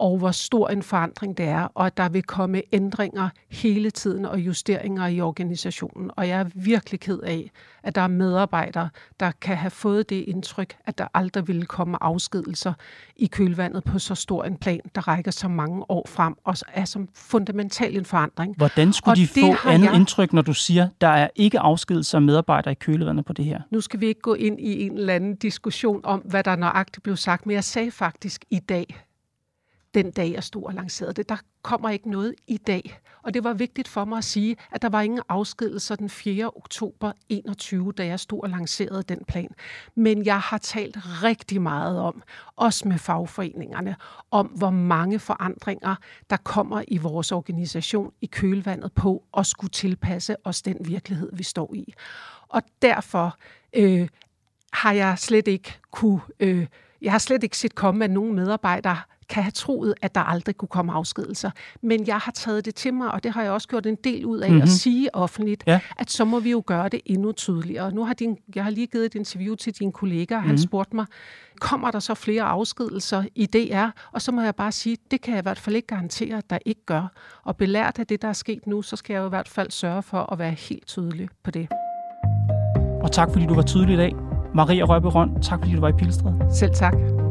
og 0.00 0.18
hvor 0.18 0.30
stor 0.30 0.68
en 0.68 0.82
forandring 0.82 1.38
det 1.38 1.46
er, 1.46 1.68
og 1.74 1.86
at 1.86 1.96
der 1.96 2.08
vil 2.08 2.22
komme 2.22 2.62
ændringer 2.72 3.28
hele 3.48 3.90
tiden 3.90 4.24
og 4.24 4.40
justeringer 4.40 5.06
i 5.06 5.20
organisationen. 5.20 6.10
Og 6.16 6.28
jeg 6.28 6.40
er 6.40 6.44
virkelig 6.54 7.00
ked 7.00 7.18
af, 7.18 7.50
at 7.82 7.94
der 7.94 8.00
er 8.00 8.08
medarbejdere, 8.08 8.88
der 9.20 9.32
kan 9.40 9.56
have 9.56 9.70
fået 9.70 10.10
det 10.10 10.16
indtryk, 10.16 10.76
at 10.86 10.98
der 10.98 11.06
aldrig 11.14 11.48
ville 11.48 11.66
komme 11.66 12.02
afskedelser 12.02 12.72
i 13.16 13.26
kølvandet 13.26 13.84
på 13.84 13.98
så 13.98 14.14
stor 14.14 14.44
en 14.44 14.56
plan, 14.56 14.80
der 14.94 15.08
rækker 15.08 15.30
så 15.30 15.48
mange 15.48 15.90
år 15.90 16.06
frem, 16.08 16.34
og 16.44 16.54
er 16.74 16.84
som 16.84 17.08
fundamental 17.14 17.96
en 17.96 18.04
forandring. 18.04 18.56
Hvordan 18.56 18.92
skulle 18.92 19.12
og 19.12 19.16
de 19.16 19.26
få 19.26 19.68
andet 19.68 19.88
jeg... 19.88 19.96
indtryk, 19.96 20.32
når 20.32 20.42
du 20.42 20.54
siger, 20.54 20.88
der 21.00 21.08
er 21.08 21.28
ikke 21.36 21.58
afskedelser 21.58 22.18
af 22.18 22.22
medarbejdere 22.22 22.72
i 22.72 22.74
kølvandet 22.80 23.24
på 23.24 23.32
det 23.32 23.44
her? 23.44 23.60
Nu 23.70 23.80
skal 23.80 24.00
vi 24.00 24.06
ikke 24.06 24.20
gå 24.20 24.34
ind 24.34 24.60
i 24.60 24.82
en 24.82 24.98
eller 24.98 25.14
anden 25.14 25.36
diskussion 25.36 26.00
om, 26.04 26.20
hvad 26.20 26.44
der 26.44 26.56
nøjagtigt 26.56 27.02
blev 27.02 27.16
sagt, 27.16 27.46
men 27.46 27.54
jeg 27.54 27.64
sagde 27.64 27.90
faktisk 27.90 28.44
i 28.50 28.58
dag, 28.58 29.04
den 29.94 30.10
dag, 30.10 30.32
jeg 30.32 30.44
stod 30.44 30.62
og 30.62 30.74
lancerede 30.74 31.12
det. 31.12 31.28
Der 31.28 31.36
kommer 31.62 31.90
ikke 31.90 32.10
noget 32.10 32.34
i 32.46 32.56
dag. 32.56 33.00
Og 33.22 33.34
det 33.34 33.44
var 33.44 33.52
vigtigt 33.52 33.88
for 33.88 34.04
mig 34.04 34.18
at 34.18 34.24
sige, 34.24 34.56
at 34.72 34.82
der 34.82 34.88
var 34.88 35.00
ingen 35.00 35.20
afskedelser 35.28 35.96
den 35.96 36.10
4. 36.10 36.46
oktober 36.46 37.12
21, 37.28 37.92
da 37.92 38.06
jeg 38.06 38.20
stod 38.20 38.42
og 38.42 38.48
lancerede 38.50 39.02
den 39.02 39.24
plan. 39.28 39.50
Men 39.94 40.24
jeg 40.24 40.40
har 40.40 40.58
talt 40.58 40.96
rigtig 41.22 41.62
meget 41.62 42.00
om, 42.00 42.22
også 42.56 42.88
med 42.88 42.98
fagforeningerne, 42.98 43.96
om 44.30 44.46
hvor 44.46 44.70
mange 44.70 45.18
forandringer, 45.18 45.94
der 46.30 46.36
kommer 46.36 46.82
i 46.88 46.98
vores 46.98 47.32
organisation 47.32 48.12
i 48.20 48.26
kølvandet 48.26 48.92
på 48.92 49.24
at 49.36 49.46
skulle 49.46 49.70
tilpasse 49.70 50.36
os 50.44 50.62
den 50.62 50.76
virkelighed, 50.80 51.30
vi 51.32 51.42
står 51.42 51.74
i. 51.74 51.94
Og 52.48 52.62
derfor 52.82 53.36
øh, 53.72 54.08
har 54.72 54.92
jeg 54.92 55.18
slet 55.18 55.48
ikke 55.48 55.78
kunne... 55.90 56.20
Øh, 56.40 56.66
jeg 57.02 57.12
har 57.12 57.18
slet 57.18 57.42
ikke 57.42 57.58
set 57.58 57.74
komme, 57.74 58.04
at 58.04 58.10
nogle 58.10 58.32
medarbejdere 58.32 58.98
kan 59.30 59.42
have 59.42 59.50
troet, 59.50 59.94
at 60.02 60.14
der 60.14 60.20
aldrig 60.20 60.56
kunne 60.56 60.68
komme 60.68 60.92
afskedelser. 60.92 61.50
Men 61.82 62.06
jeg 62.06 62.16
har 62.16 62.32
taget 62.32 62.64
det 62.64 62.74
til 62.74 62.94
mig, 62.94 63.12
og 63.12 63.24
det 63.24 63.32
har 63.32 63.42
jeg 63.42 63.52
også 63.52 63.68
gjort 63.68 63.86
en 63.86 63.96
del 64.04 64.26
ud 64.26 64.38
af 64.38 64.48
mm-hmm. 64.48 64.62
at 64.62 64.68
mhm. 64.68 64.74
sige 64.76 65.14
offentligt, 65.14 65.64
ja. 65.66 65.80
at 65.98 66.10
så 66.10 66.24
må 66.24 66.40
vi 66.40 66.50
jo 66.50 66.62
gøre 66.66 66.88
det 66.88 67.00
endnu 67.06 67.32
tydeligere. 67.32 67.92
Nu 67.92 68.04
har 68.04 68.14
din, 68.14 68.38
jeg 68.54 68.64
har 68.64 68.70
lige 68.70 68.86
givet 68.86 69.04
et 69.04 69.14
interview 69.14 69.54
til 69.54 69.78
din 69.78 69.92
kollega, 69.92 70.34
og 70.34 70.42
han 70.42 70.48
mm-hmm. 70.48 70.58
spurgte 70.58 70.96
mig, 70.96 71.06
kommer 71.60 71.90
der 71.90 71.98
så 71.98 72.14
flere 72.14 72.42
afskedelser 72.42 73.24
i 73.34 73.46
DR? 73.46 73.86
Og 74.12 74.22
så 74.22 74.32
må 74.32 74.42
jeg 74.42 74.54
bare 74.54 74.72
sige, 74.72 74.96
det 75.10 75.20
kan 75.20 75.32
jeg 75.32 75.38
i 75.38 75.42
hvert 75.42 75.58
fald 75.58 75.76
ikke 75.76 75.88
garantere, 75.88 76.36
at 76.36 76.50
der 76.50 76.58
ikke 76.66 76.84
gør. 76.86 77.12
Og 77.44 77.56
belært 77.56 77.98
af 77.98 78.06
det, 78.06 78.22
der 78.22 78.28
er 78.28 78.32
sket 78.32 78.66
nu, 78.66 78.82
så 78.82 78.96
skal 78.96 79.14
jeg 79.14 79.20
jo 79.20 79.26
i 79.26 79.28
hvert 79.28 79.48
fald 79.48 79.70
sørge 79.70 80.02
for 80.02 80.32
at 80.32 80.38
være 80.38 80.52
helt 80.52 80.86
tydelig 80.86 81.28
på 81.42 81.50
det. 81.50 81.68
Og 83.02 83.12
tak 83.12 83.28
fordi 83.32 83.46
du 83.46 83.54
var 83.54 83.62
tydelig 83.62 83.94
i 83.94 83.96
dag. 83.96 84.12
Maria 84.54 84.84
Røbe 84.84 85.40
tak 85.42 85.58
fordi 85.58 85.74
du 85.74 85.80
var 85.80 85.88
i 85.88 85.92
Pilstred. 85.92 86.32
Selv 86.54 86.74
tak. 86.74 87.29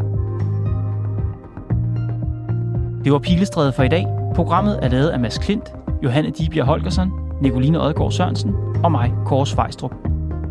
Det 3.04 3.12
var 3.12 3.20
Pilestræde 3.20 3.74
for 3.74 3.84
i 3.84 3.88
dag. 3.88 4.08
Programmet 4.36 4.80
er 4.82 4.88
lavet 4.88 5.10
af 5.10 5.20
Mads 5.20 5.38
Klint, 5.38 5.74
Johanne 6.04 6.30
Dibjerg 6.30 6.66
Holgersen, 6.66 7.12
Nicoline 7.42 7.82
Odgaard 7.82 8.12
Sørensen 8.12 8.54
og 8.84 8.92
mig, 8.92 9.14
Kåre 9.26 9.48
Svejstrup. 9.48 9.94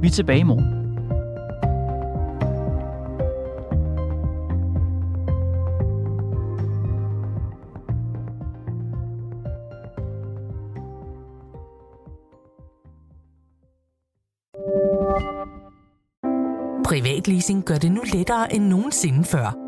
Vi 0.01 0.07
er 0.07 0.11
tilbage 0.11 0.41
i 0.41 0.43
morgen. 0.43 0.65
Privatleasing 16.85 17.65
gør 17.65 17.75
det 17.75 17.93
nu 17.93 18.01
lettere 18.15 18.55
end 18.55 18.65
nogensinde 18.65 19.25
før. 19.25 19.68